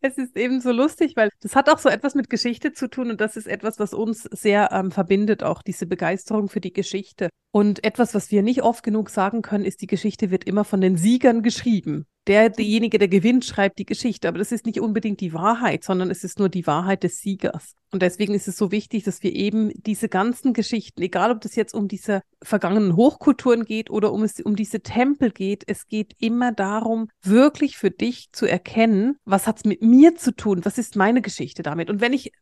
es 0.00 0.18
ist 0.18 0.36
eben 0.36 0.60
so 0.60 0.70
lustig, 0.72 1.14
weil 1.16 1.30
das 1.40 1.56
hat 1.56 1.70
auch 1.70 1.78
so 1.78 1.88
etwas 1.88 2.14
mit 2.14 2.30
Geschichte 2.30 2.72
zu 2.72 2.88
tun 2.88 3.10
und 3.10 3.20
das 3.20 3.36
ist 3.36 3.46
etwas, 3.46 3.78
was 3.78 3.94
uns 3.94 4.24
sehr 4.24 4.70
ähm, 4.72 4.90
verbindet, 4.90 5.42
auch 5.42 5.62
diese 5.62 5.86
Begeisterung 5.86 6.48
für 6.48 6.60
die 6.60 6.72
Geschichte. 6.72 7.28
Und 7.52 7.84
etwas, 7.84 8.14
was 8.14 8.30
wir 8.30 8.42
nicht 8.42 8.62
oft 8.62 8.82
genug 8.82 9.10
sagen 9.10 9.42
können, 9.42 9.64
ist, 9.64 9.80
die 9.82 9.86
Geschichte 9.86 10.30
wird 10.30 10.44
immer 10.44 10.64
von 10.64 10.80
den 10.80 10.96
Siegern 10.96 11.42
geschrieben 11.42 12.06
der, 12.26 12.50
derjenige, 12.50 12.98
der 12.98 13.08
gewinnt, 13.08 13.44
schreibt 13.44 13.78
die 13.78 13.86
Geschichte. 13.86 14.28
Aber 14.28 14.38
das 14.38 14.52
ist 14.52 14.66
nicht 14.66 14.80
unbedingt 14.80 15.20
die 15.20 15.32
Wahrheit, 15.32 15.84
sondern 15.84 16.10
es 16.10 16.24
ist 16.24 16.38
nur 16.38 16.48
die 16.48 16.66
Wahrheit 16.66 17.02
des 17.02 17.18
Siegers. 17.18 17.76
Und 17.92 18.00
deswegen 18.00 18.32
ist 18.32 18.48
es 18.48 18.56
so 18.56 18.72
wichtig, 18.72 19.04
dass 19.04 19.22
wir 19.22 19.34
eben 19.34 19.70
diese 19.74 20.08
ganzen 20.08 20.54
Geschichten, 20.54 21.02
egal 21.02 21.30
ob 21.30 21.42
das 21.42 21.56
jetzt 21.56 21.74
um 21.74 21.88
diese 21.88 22.22
vergangenen 22.42 22.96
Hochkulturen 22.96 23.66
geht 23.66 23.90
oder 23.90 24.12
um 24.12 24.22
es 24.22 24.40
um 24.40 24.56
diese 24.56 24.80
Tempel 24.80 25.30
geht, 25.30 25.64
es 25.66 25.88
geht 25.88 26.14
immer 26.18 26.52
darum, 26.52 27.08
wirklich 27.22 27.76
für 27.76 27.90
dich 27.90 28.30
zu 28.32 28.46
erkennen, 28.46 29.18
was 29.26 29.46
hat 29.46 29.58
es 29.58 29.64
mit 29.66 29.82
mir 29.82 30.16
zu 30.16 30.34
tun, 30.34 30.64
was 30.64 30.78
ist 30.78 30.96
meine 30.96 31.20
Geschichte 31.20 31.62
damit. 31.62 31.90
Und 31.90 32.00
wenn 32.00 32.14
ich 32.14 32.32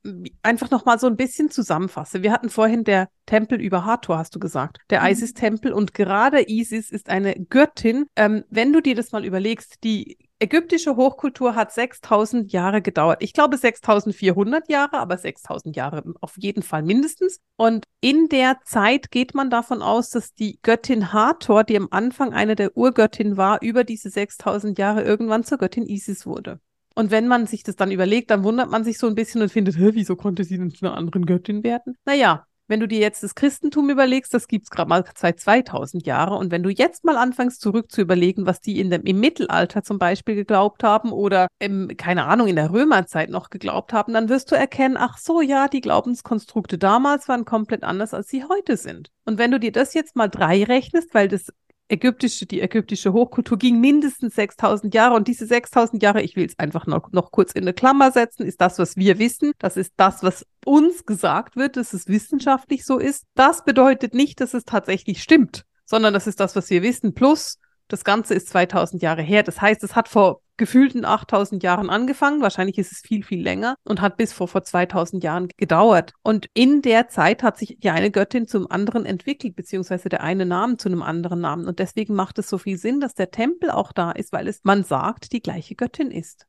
einfach 0.43 0.71
noch 0.71 0.85
mal 0.85 1.01
so 1.01 1.09
ein 1.09 1.17
bisschen 1.17 1.51
zusammenfasse, 1.51 2.23
wir 2.23 2.31
hatten 2.31 2.49
vorhin 2.49 2.85
der 2.85 3.09
Tempel 3.27 3.61
über 3.61 3.85
Hathor, 3.85 4.19
hast 4.19 4.37
du 4.37 4.39
gesagt, 4.39 4.79
der 4.89 5.01
mhm. 5.01 5.09
Isis-Tempel 5.09 5.73
und 5.73 5.95
gerade 5.95 6.49
Isis 6.49 6.91
ist 6.93 7.09
eine 7.09 7.35
Göttin. 7.35 8.07
Ähm, 8.15 8.45
wenn 8.51 8.73
du 8.73 8.81
dir 8.81 8.95
das 8.95 9.11
mal 9.11 9.25
überlegst, 9.25 9.83
die 9.83 10.17
ägyptische 10.41 10.97
Hochkultur 10.97 11.55
hat 11.55 11.73
6000 11.73 12.53
Jahre 12.53 12.83
gedauert. 12.83 13.23
Ich 13.23 13.33
glaube 13.33 13.57
6400 13.57 14.69
Jahre, 14.69 14.99
aber 14.99 15.17
6000 15.19 15.77
Jahre 15.77 16.03
auf 16.21 16.37
jeden 16.39 16.63
Fall 16.63 16.83
mindestens. 16.83 17.41
Und 17.57 17.85
in 18.01 18.29
der 18.29 18.57
Zeit 18.65 19.11
geht 19.11 19.35
man 19.35 19.51
davon 19.51 19.83
aus, 19.83 20.11
dass 20.11 20.35
die 20.35 20.59
Göttin 20.63 21.13
Hathor, 21.13 21.65
die 21.65 21.77
am 21.77 21.89
Anfang 21.91 22.33
eine 22.33 22.57
der 22.57 22.77
Urgöttinnen 22.77 23.37
war, 23.37 23.63
über 23.63 23.85
diese 23.85 24.11
6000 24.11 24.79
Jahre 24.79 25.03
irgendwann 25.03 25.45
zur 25.45 25.59
Göttin 25.59 25.87
Isis 25.87 26.27
wurde. 26.27 26.59
Und 26.95 27.11
wenn 27.11 27.29
man 27.29 27.47
sich 27.47 27.63
das 27.63 27.77
dann 27.77 27.93
überlegt, 27.93 28.31
dann 28.31 28.43
wundert 28.43 28.71
man 28.71 28.85
sich 28.85 28.99
so 28.99 29.07
ein 29.07 29.15
bisschen 29.15 29.43
und 29.43 29.51
findet, 29.51 29.79
wieso 29.79 30.17
konnte 30.17 30.45
sie 30.45 30.59
denn 30.59 30.71
zu 30.71 30.85
einer 30.85 30.97
anderen 30.97 31.25
Göttin 31.25 31.63
werden? 31.63 31.97
Naja, 32.05 32.47
wenn 32.71 32.81
du 32.81 32.87
dir 32.87 33.01
jetzt 33.01 33.25
das 33.25 33.35
Christentum 33.35 33.91
überlegst, 33.91 34.33
das 34.33 34.47
gibt 34.47 34.67
es 34.67 34.71
gerade 34.71 34.89
mal 34.89 35.05
seit 35.17 35.41
2000 35.41 36.07
Jahren. 36.07 36.39
Und 36.39 36.53
wenn 36.53 36.63
du 36.63 36.71
jetzt 36.71 37.05
mal 37.05 37.17
anfängst, 37.17 37.61
zurück 37.61 37.91
zu 37.91 38.01
überlegen, 38.01 38.47
was 38.47 38.61
die 38.61 38.79
in 38.79 38.91
dem, 38.91 39.03
im 39.03 39.19
Mittelalter 39.19 39.83
zum 39.83 39.99
Beispiel 39.99 40.37
geglaubt 40.37 40.85
haben 40.85 41.11
oder 41.11 41.49
im, 41.59 41.89
keine 41.97 42.27
Ahnung, 42.27 42.47
in 42.47 42.55
der 42.55 42.73
Römerzeit 42.73 43.29
noch 43.29 43.51
geglaubt 43.51 43.93
haben, 43.93 44.13
dann 44.13 44.29
wirst 44.29 44.53
du 44.53 44.55
erkennen, 44.55 44.97
ach 44.97 45.19
so, 45.19 45.41
ja, 45.41 45.67
die 45.67 45.81
Glaubenskonstrukte 45.81 46.79
damals 46.79 47.29
waren 47.29 47.45
komplett 47.45 47.83
anders, 47.83 48.15
als 48.15 48.29
sie 48.29 48.45
heute 48.45 48.77
sind. 48.77 49.11
Und 49.25 49.39
wenn 49.39 49.51
du 49.51 49.59
dir 49.59 49.73
das 49.73 49.93
jetzt 49.93 50.15
mal 50.15 50.29
drei 50.29 50.63
rechnest, 50.63 51.13
weil 51.13 51.27
das 51.27 51.53
ägyptische, 51.91 52.47
die 52.47 52.61
ägyptische 52.61 53.13
Hochkultur 53.13 53.59
ging 53.59 53.81
mindestens 53.81 54.35
6000 54.35 54.95
Jahre 54.95 55.15
und 55.15 55.29
diese 55.29 55.47
6000 55.47 56.03
Jahre, 56.03 56.23
ich 56.23 56.37
will 56.37 56.47
es 56.47 56.59
einfach 56.59 56.87
noch, 56.87 57.13
noch 57.13 57.33
kurz 57.33 57.53
in 57.53 57.63
eine 57.63 57.73
Klammer 57.73 58.13
setzen, 58.13 58.47
ist 58.47 58.61
das, 58.61 58.79
was 58.79 58.97
wir 58.97 59.19
wissen. 59.19 59.53
Das 59.59 59.77
ist 59.77 59.93
das, 59.97 60.23
was 60.23 60.47
uns 60.65 61.05
gesagt 61.05 61.57
wird, 61.57 61.77
dass 61.77 61.93
es 61.93 62.07
wissenschaftlich 62.07 62.85
so 62.85 62.99
ist. 62.99 63.25
Das 63.35 63.65
bedeutet 63.65 64.15
nicht, 64.15 64.41
dass 64.41 64.55
es 64.55 64.65
tatsächlich 64.65 65.23
stimmt, 65.23 65.65
sondern 65.85 66.15
das 66.15 66.27
ist 66.27 66.41
das, 66.41 66.55
was 66.57 66.71
wir 66.71 66.83
wissen. 66.83 67.15
Plus, 67.15 67.59
das 67.89 68.05
Ganze 68.05 68.35
ist 68.35 68.49
2000 68.49 69.03
Jahre 69.03 69.23
her. 69.23 69.43
Das 69.43 69.61
heißt, 69.61 69.83
es 69.83 69.97
hat 69.97 70.09
vor 70.09 70.43
gefühlten 70.61 71.07
8000 71.07 71.63
Jahren 71.63 71.89
angefangen. 71.89 72.43
Wahrscheinlich 72.43 72.77
ist 72.77 72.93
es 72.93 72.99
viel, 72.99 73.25
viel 73.25 73.43
länger 73.43 73.77
und 73.83 74.03
hat 74.03 74.19
bis 74.19 74.35
vor, 74.35 74.47
vor 74.47 74.63
2000 74.63 75.25
Jahren 75.25 75.49
gedauert. 75.57 76.13
Und 76.23 76.49
in 76.53 76.83
der 76.83 77.09
Zeit 77.09 77.43
hat 77.43 77.57
sich 77.59 77.79
die 77.81 77.89
eine 77.89 78.11
Göttin 78.11 78.47
zum 78.47 78.71
anderen 78.71 79.07
entwickelt, 79.07 79.57
beziehungsweise 79.57 80.11
der 80.11 80.23
eine 80.23 80.45
Namen 80.45 80.79
zu 80.79 80.91
einem 80.91 81.03
anderen 81.03 81.41
Namen. 81.41 81.67
Und 81.67 81.79
deswegen 81.79 82.15
macht 82.15 82.39
es 82.39 82.51
so 82.51 82.59
viel 82.59 82.77
Sinn, 82.77 83.01
dass 83.01 83.15
der 83.15 83.31
Tempel 83.31 83.71
auch 83.71 83.93
da 83.93 84.13
ist, 84.13 84.33
weil 84.33 84.49
es, 84.49 84.61
man 84.63 84.85
sagt, 84.85 85.33
die 85.33 85.41
gleiche 85.41 85.75
Göttin 85.75 86.11
ist. 86.11 86.47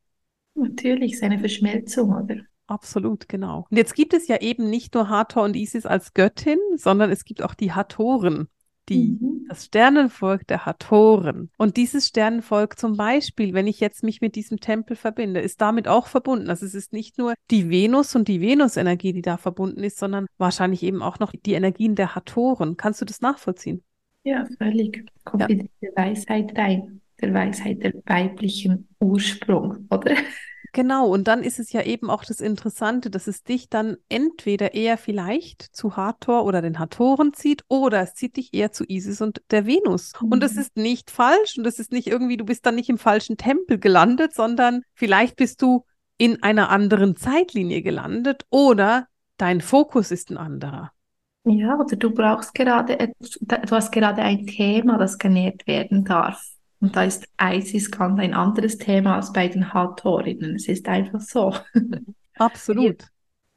Natürlich, 0.55 1.17
seine 1.17 1.39
Verschmelzung, 1.39 2.13
oder? 2.13 2.35
Absolut, 2.67 3.29
genau. 3.29 3.65
Und 3.69 3.77
jetzt 3.77 3.95
gibt 3.95 4.13
es 4.13 4.27
ja 4.27 4.41
eben 4.41 4.69
nicht 4.69 4.93
nur 4.93 5.07
Hathor 5.07 5.43
und 5.43 5.55
Isis 5.55 5.85
als 5.85 6.13
Göttin, 6.13 6.59
sondern 6.75 7.11
es 7.11 7.23
gibt 7.23 7.43
auch 7.43 7.53
die 7.53 7.71
Hatoren 7.71 8.49
die, 8.89 9.17
mhm. 9.19 9.45
das 9.47 9.65
Sternenvolk 9.65 10.47
der 10.47 10.65
Hatoren. 10.65 11.49
Und 11.57 11.77
dieses 11.77 12.07
Sternenvolk 12.07 12.77
zum 12.77 12.97
Beispiel, 12.97 13.53
wenn 13.53 13.67
ich 13.67 13.79
jetzt 13.79 14.03
mich 14.03 14.21
mit 14.21 14.35
diesem 14.35 14.59
Tempel 14.59 14.95
verbinde, 14.95 15.39
ist 15.39 15.61
damit 15.61 15.87
auch 15.87 16.07
verbunden. 16.07 16.49
Also 16.49 16.65
es 16.65 16.75
ist 16.75 16.93
nicht 16.93 17.17
nur 17.17 17.33
die 17.49 17.69
Venus 17.69 18.15
und 18.15 18.27
die 18.27 18.41
Venusenergie, 18.41 19.13
die 19.13 19.21
da 19.21 19.37
verbunden 19.37 19.83
ist, 19.83 19.97
sondern 19.97 20.27
wahrscheinlich 20.37 20.83
eben 20.83 21.01
auch 21.01 21.19
noch 21.19 21.33
die 21.45 21.53
Energien 21.53 21.95
der 21.95 22.15
Hatoren. 22.15 22.77
Kannst 22.77 23.01
du 23.01 23.05
das 23.05 23.21
nachvollziehen? 23.21 23.83
Ja, 24.23 24.45
völlig. 24.57 25.05
Kommt 25.23 25.41
ja. 25.41 25.49
wieder 25.49 25.65
die 25.81 25.89
Weisheit 25.95 26.57
rein, 26.57 27.01
der 27.21 27.33
Weisheit 27.33 27.83
der 27.83 27.93
weiblichen 28.05 28.87
Ursprung, 28.99 29.87
oder? 29.89 30.15
Genau, 30.73 31.07
und 31.07 31.27
dann 31.27 31.43
ist 31.43 31.59
es 31.59 31.73
ja 31.73 31.81
eben 31.81 32.09
auch 32.09 32.23
das 32.23 32.39
Interessante, 32.39 33.09
dass 33.09 33.27
es 33.27 33.43
dich 33.43 33.69
dann 33.69 33.97
entweder 34.07 34.73
eher 34.73 34.97
vielleicht 34.97 35.63
zu 35.63 35.97
Hathor 35.97 36.45
oder 36.45 36.61
den 36.61 36.79
Hatoren 36.79 37.33
zieht 37.33 37.65
oder 37.67 38.01
es 38.01 38.13
zieht 38.13 38.37
dich 38.37 38.53
eher 38.53 38.71
zu 38.71 38.85
Isis 38.87 39.21
und 39.21 39.41
der 39.51 39.65
Venus. 39.65 40.13
Mhm. 40.21 40.31
Und 40.31 40.39
das 40.41 40.53
mhm. 40.53 40.61
ist 40.61 40.77
nicht 40.77 41.11
falsch 41.11 41.57
und 41.57 41.65
das 41.65 41.77
ist 41.77 41.91
nicht 41.91 42.07
irgendwie, 42.07 42.37
du 42.37 42.45
bist 42.45 42.65
dann 42.65 42.75
nicht 42.75 42.89
im 42.89 42.97
falschen 42.97 43.35
Tempel 43.35 43.79
gelandet, 43.79 44.33
sondern 44.33 44.83
vielleicht 44.93 45.35
bist 45.35 45.61
du 45.61 45.83
in 46.17 46.41
einer 46.41 46.69
anderen 46.69 47.17
Zeitlinie 47.17 47.81
gelandet 47.81 48.45
oder 48.49 49.07
dein 49.37 49.59
Fokus 49.59 50.11
ist 50.11 50.29
ein 50.29 50.37
anderer. 50.37 50.91
Ja, 51.43 51.75
oder 51.75 51.95
du 51.97 52.11
brauchst 52.11 52.53
gerade, 52.53 53.11
du 53.19 53.71
hast 53.71 53.91
gerade 53.91 54.21
ein 54.21 54.45
Thema, 54.45 54.97
das 54.97 55.17
genährt 55.17 55.65
werden 55.65 56.05
darf. 56.05 56.45
Und 56.81 56.95
da 56.95 57.03
ist 57.03 57.27
ISIS 57.39 57.91
ganz 57.91 58.19
ein 58.19 58.33
anderes 58.33 58.77
Thema 58.77 59.15
als 59.15 59.31
bei 59.31 59.47
den 59.47 59.73
Hatorinnen. 59.73 60.55
Es 60.55 60.67
ist 60.67 60.87
einfach 60.87 61.21
so. 61.21 61.53
Absolut. 62.37 63.05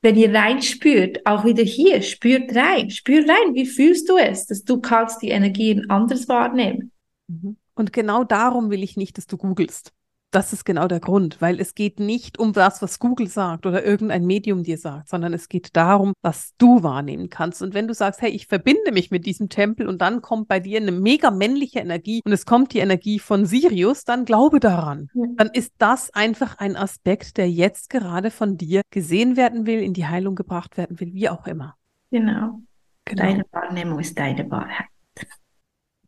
Wenn 0.03 0.17
ihr, 0.17 0.29
wenn 0.29 0.35
ihr 0.35 0.39
reinspürt, 0.39 1.27
auch 1.27 1.45
wieder 1.45 1.63
hier, 1.63 2.03
spürt 2.03 2.55
rein, 2.55 2.91
spür 2.91 3.21
rein, 3.21 3.55
wie 3.55 3.67
fühlst 3.67 4.09
du 4.11 4.19
es, 4.19 4.47
dass 4.47 4.65
du 4.65 4.81
kannst 4.81 5.23
die 5.23 5.31
Energien 5.31 5.89
anders 5.89 6.29
wahrnehmen. 6.29 6.93
Mhm. 7.27 7.57
Und 7.75 7.93
genau 7.93 8.25
darum 8.25 8.71
will 8.71 8.83
ich 8.83 8.97
nicht, 8.97 9.17
dass 9.17 9.27
du 9.27 9.39
googelst 9.39 9.93
das 10.35 10.53
ist 10.53 10.65
genau 10.65 10.89
der 10.89 11.01
Grund, 11.01 11.41
weil 11.41 11.61
es 11.61 11.75
geht 11.75 12.01
nicht 12.01 12.39
um 12.39 12.53
das, 12.53 12.83
was 12.83 12.99
Google 12.99 13.29
sagt 13.29 13.67
oder 13.67 13.85
irgendein 13.85 14.27
Medium 14.27 14.65
dir 14.65 14.79
sagt, 14.79 15.09
sondern 15.09 15.33
es 15.33 15.49
geht 15.49 15.77
darum, 15.77 16.13
was 16.23 16.55
du 16.59 16.83
wahrnehmen 16.83 17.31
kannst. 17.31 17.63
Und 17.63 17.73
wenn 17.75 17.87
du 17.87 17.95
sagst, 17.95 18.21
hey, 18.21 18.31
ich 18.31 18.47
verbinde 18.47 18.93
mich 18.93 19.11
mit 19.11 19.27
diesem 19.27 19.49
Tempel 19.49 19.87
und 19.87 20.01
dann 20.03 20.23
kommt 20.23 20.49
bei 20.49 20.59
dir 20.59 20.81
eine 20.81 20.93
mega 20.93 21.31
männliche 21.31 21.79
Energie 21.79 22.21
und 22.25 22.33
es 22.33 22.47
kommt 22.47 22.73
die 22.73 22.81
Energie 22.81 23.19
von 23.19 23.47
Sirius, 23.47 24.05
dann 24.05 24.25
glaube 24.25 24.59
daran. 24.59 25.09
Ja. 25.15 25.27
Dann 25.37 25.51
ist 25.53 25.73
das 25.79 26.13
einfach 26.13 26.59
ein 26.59 26.77
Aspekt, 26.77 27.37
der 27.37 27.49
jetzt 27.49 27.89
gerade 27.91 28.31
von 28.31 28.57
dir 28.57 28.83
gesehen 28.91 29.37
werden 29.37 29.67
will, 29.67 29.81
in 29.81 29.95
die 29.95 30.07
Heilung 30.07 30.35
gebracht 30.35 30.77
werden 30.77 30.99
will, 30.99 31.15
wie 31.15 31.29
auch 31.29 31.47
immer. 31.47 31.77
Genau. 32.11 32.61
genau. 33.05 33.23
Deine 33.23 33.45
Wahrnehmung 33.53 34.01
ist 34.01 34.19
deine 34.19 34.51
Wahrheit. 34.51 34.87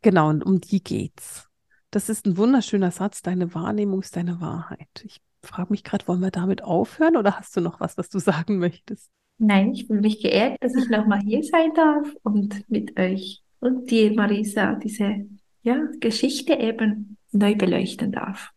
Genau, 0.03 0.29
und 0.29 0.45
um 0.45 0.61
die 0.61 0.83
geht's. 0.83 1.49
Das 1.91 2.09
ist 2.09 2.27
ein 2.27 2.37
wunderschöner 2.37 2.91
Satz. 2.91 3.23
Deine 3.23 3.55
Wahrnehmung 3.55 4.01
ist 4.01 4.17
deine 4.17 4.41
Wahrheit. 4.41 4.89
Ich 5.05 5.21
frage 5.43 5.71
mich 5.71 5.85
gerade, 5.85 6.07
wollen 6.09 6.21
wir 6.21 6.31
damit 6.31 6.63
aufhören 6.63 7.17
oder 7.17 7.39
hast 7.39 7.57
du 7.57 7.61
noch 7.61 7.81
was, 7.81 7.97
was 7.97 8.09
du 8.09 8.19
sagen 8.19 8.59
möchtest? 8.59 9.11
Nein, 9.39 9.73
ich 9.73 9.87
fühle 9.87 10.01
mich 10.01 10.23
geehrt, 10.23 10.57
dass 10.61 10.75
ich 10.75 10.89
nochmal 10.89 11.21
hier 11.21 11.43
sein 11.43 11.73
darf 11.75 12.09
und 12.23 12.69
mit 12.71 12.99
euch 12.99 13.43
und 13.61 13.91
dir, 13.91 14.15
Marisa, 14.15 14.75
diese 14.75 15.27
ja, 15.63 15.89
Geschichte 16.01 16.55
eben 16.55 17.17
neu 17.33 17.55
beleuchten 17.55 18.13
darf. 18.13 18.53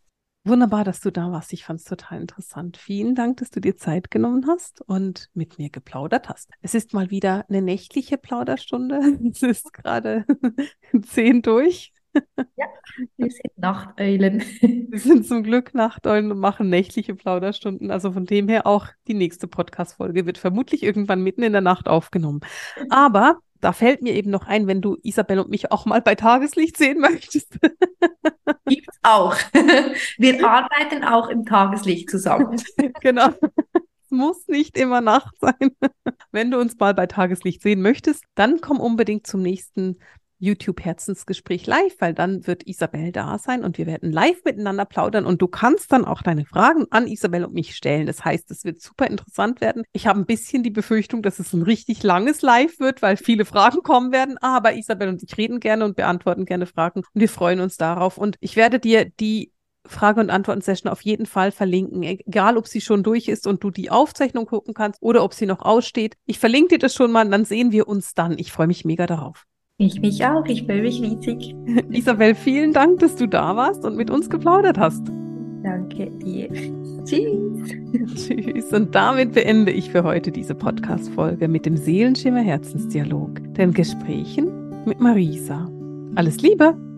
Wunderbar, 0.46 0.86
dass 0.86 1.02
du 1.02 1.12
da 1.12 1.32
warst. 1.32 1.52
Ich 1.52 1.65
fand 1.65 1.82
es 1.82 1.86
total 1.86 2.22
interessant. 2.22 2.78
Vielen 2.78 3.13
Dank, 3.13 3.38
dass 3.38 3.50
du 3.50 3.60
dir 3.60 3.76
Zeit 3.76 4.10
genommen 4.10 4.48
hast 4.48 4.82
und 4.82 5.30
mit 5.34 5.60
mir 5.60 5.70
geplaudert 5.70 6.30
hast. 6.30 6.50
Es 6.62 6.74
ist 6.74 6.94
mal 6.94 7.12
wieder 7.12 7.46
eine 7.50 7.62
nächtliche 7.62 8.18
Plauderstunde. 8.18 9.00
Es 9.32 9.44
ist 9.44 9.74
gerade 9.74 10.26
zehn 11.02 11.42
durch. 11.42 11.92
Ja, 12.56 12.65
wir 13.17 13.30
sind 13.30 13.58
Nachteulen. 13.58 14.43
Wir 14.62 15.00
sind 15.00 15.26
zum 15.26 15.43
Glück 15.43 15.74
Nachteulen 15.74 16.32
und 16.32 16.39
machen 16.39 16.69
nächtliche 16.69 17.15
Plauderstunden. 17.15 17.91
Also 17.91 18.12
von 18.12 18.26
dem 18.26 18.50
her 18.50 18.67
auch 18.67 18.88
die 19.08 19.13
nächste 19.13 19.48
Podcast-Folge 19.48 20.26
wird 20.26 20.38
vermutlich 20.38 20.84
irgendwann 20.84 21.22
mitten 21.22 21.43
in 21.43 21.52
der 21.52 21.62
Nacht 21.62 21.88
aufgenommen. 21.88 22.41
Aber 22.89 23.39
da 23.62 23.74
fällt 23.74 24.02
mir 24.02 24.13
eben 24.13 24.32
noch 24.32 24.48
ein, 24.48 24.67
wenn 24.67 24.82
du 24.82 24.98
Isabel 25.04 25.39
und 25.39 25.50
mich 25.50 25.72
auch 25.72 25.86
mal 25.86 26.02
bei 26.02 26.15
Tageslicht 26.15 26.78
sehen 26.78 27.00
möchtest. 27.00 27.60
Gibt's 28.65 28.98
auch. 29.04 29.36
Wir 30.17 30.48
arbeiten 30.48 31.04
auch 31.04 31.30
im 31.30 31.45
Tageslicht 31.45 32.10
zusammen. 32.10 32.62
genau. 33.02 33.30
Es 34.04 34.12
muss 34.12 34.48
nicht 34.48 34.78
immer 34.78 35.02
Nacht 35.02 35.36
sein. 35.39 35.76
Wenn 36.32 36.52
du 36.52 36.60
uns 36.60 36.78
mal 36.80 36.93
bei 36.93 37.06
Tageslicht 37.06 37.62
sehen 37.62 37.82
möchtest, 37.82 38.24
dann 38.36 38.60
komm 38.62 38.80
unbedingt 38.80 39.28
zum 39.28 39.41
nächsten 39.41 40.00
YouTube 40.39 40.84
Herzensgespräch 40.84 41.67
live, 41.67 41.95
weil 41.99 42.13
dann 42.13 42.47
wird 42.47 42.65
Isabel 42.65 43.12
da 43.12 43.38
sein 43.38 43.63
und 43.63 43.78
wir 43.78 43.86
werden 43.86 44.12
live 44.12 44.43
miteinander 44.45 44.86
plaudern 44.86 45.25
und 45.25 45.41
du 45.41 45.47
kannst 45.47 45.91
dann 45.91 46.06
auch 46.06 46.21
deine 46.21 46.45
Fragen 46.45 46.86
an 46.89 47.08
Isabel 47.08 47.45
und 47.45 47.54
mich 47.54 47.75
stellen. 47.75 48.08
Das 48.08 48.25
heißt, 48.25 48.49
es 48.49 48.63
wird 48.63 48.82
super 48.82 49.08
interessant 49.08 49.62
werden. 49.62 49.84
Ich 49.91 50.08
habe 50.08 50.19
ein 50.19 50.25
bisschen 50.25 50.63
die 50.63 50.69
Befürchtung, 50.69 51.21
dass 51.21 51.39
es 51.39 51.54
ein 51.54 51.62
richtig 51.62 52.04
langes 52.04 52.41
Live 52.41 52.80
wird, 52.80 53.02
weil 53.02 53.17
viele 53.17 53.45
Fragen 53.45 53.84
kommen 53.84 54.12
werden, 54.12 54.38
aber 54.38 54.73
Isabel 54.73 55.10
und 55.10 55.21
ich 55.21 55.38
reden 55.38 55.60
gerne 55.60 55.86
und 55.86 55.95
beantworten 55.95 56.45
gerne 56.45 56.65
Fragen 56.65 56.99
und 56.99 57.21
wir 57.21 57.30
freuen 57.30 57.60
uns 57.60 57.78
darauf 57.78 58.17
und 58.17 58.38
ich 58.39 58.56
werde 58.56 58.80
dir 58.80 59.06
die 59.06 59.52
Frage- 59.86 60.21
und 60.21 60.30
Antworten-Session 60.30 60.91
auf 60.91 61.02
jeden 61.02 61.25
Fall 61.25 61.52
verlinken, 61.52 62.04
egal 62.04 62.58
ob 62.58 62.67
sie 62.67 62.82
schon 62.82 63.04
durch 63.04 63.28
ist 63.28 63.47
und 63.47 63.63
du 63.63 63.71
die 63.71 63.89
Aufzeichnung 63.89 64.45
gucken 64.45 64.73
kannst 64.73 65.02
oder 65.02 65.23
ob 65.23 65.34
sie 65.34 65.45
noch 65.45 65.62
aussteht. 65.62 66.15
Ich 66.25 66.39
verlinke 66.39 66.75
dir 66.75 66.80
das 66.80 66.93
schon 66.93 67.12
mal, 67.12 67.28
dann 67.30 67.45
sehen 67.45 67.71
wir 67.71 67.88
uns 67.88 68.13
dann. 68.13 68.38
Ich 68.38 68.52
freue 68.52 68.67
mich 68.67 68.86
mega 68.86 69.08
darauf. 69.08 69.45
Ich 69.82 70.02
mich 70.02 70.26
auch, 70.26 70.46
ich 70.46 70.65
freue 70.65 70.82
mich 70.82 71.02
riesig. 71.02 71.56
Isabel, 71.89 72.36
vielen 72.36 72.74
Dank, 72.74 73.00
dass 73.00 73.15
du 73.15 73.28
da 73.28 73.56
warst 73.56 73.86
und 73.86 73.96
mit 73.96 74.12
uns 74.12 74.30
geplaudert 74.30 74.78
hast. 74.78 75.02
Danke 75.63 76.12
dir. 76.12 76.50
Tschüss. 77.06 78.15
Tschüss. 78.28 78.74
Und 78.74 78.94
damit 78.94 79.32
beende 79.32 79.72
ich 79.72 79.89
für 79.89 80.04
heute 80.04 80.32
diese 80.32 80.54
Podcast-Folge 80.54 81.48
mit 81.48 81.65
dem 81.65 81.78
Seelenschimmer 81.78 82.42
Herzensdialog, 82.42 83.42
den 83.54 83.74
Gesprächen 83.74 84.50
mit 84.86 85.00
Marisa. 85.00 85.72
Alles 86.15 86.42
Liebe! 86.42 86.88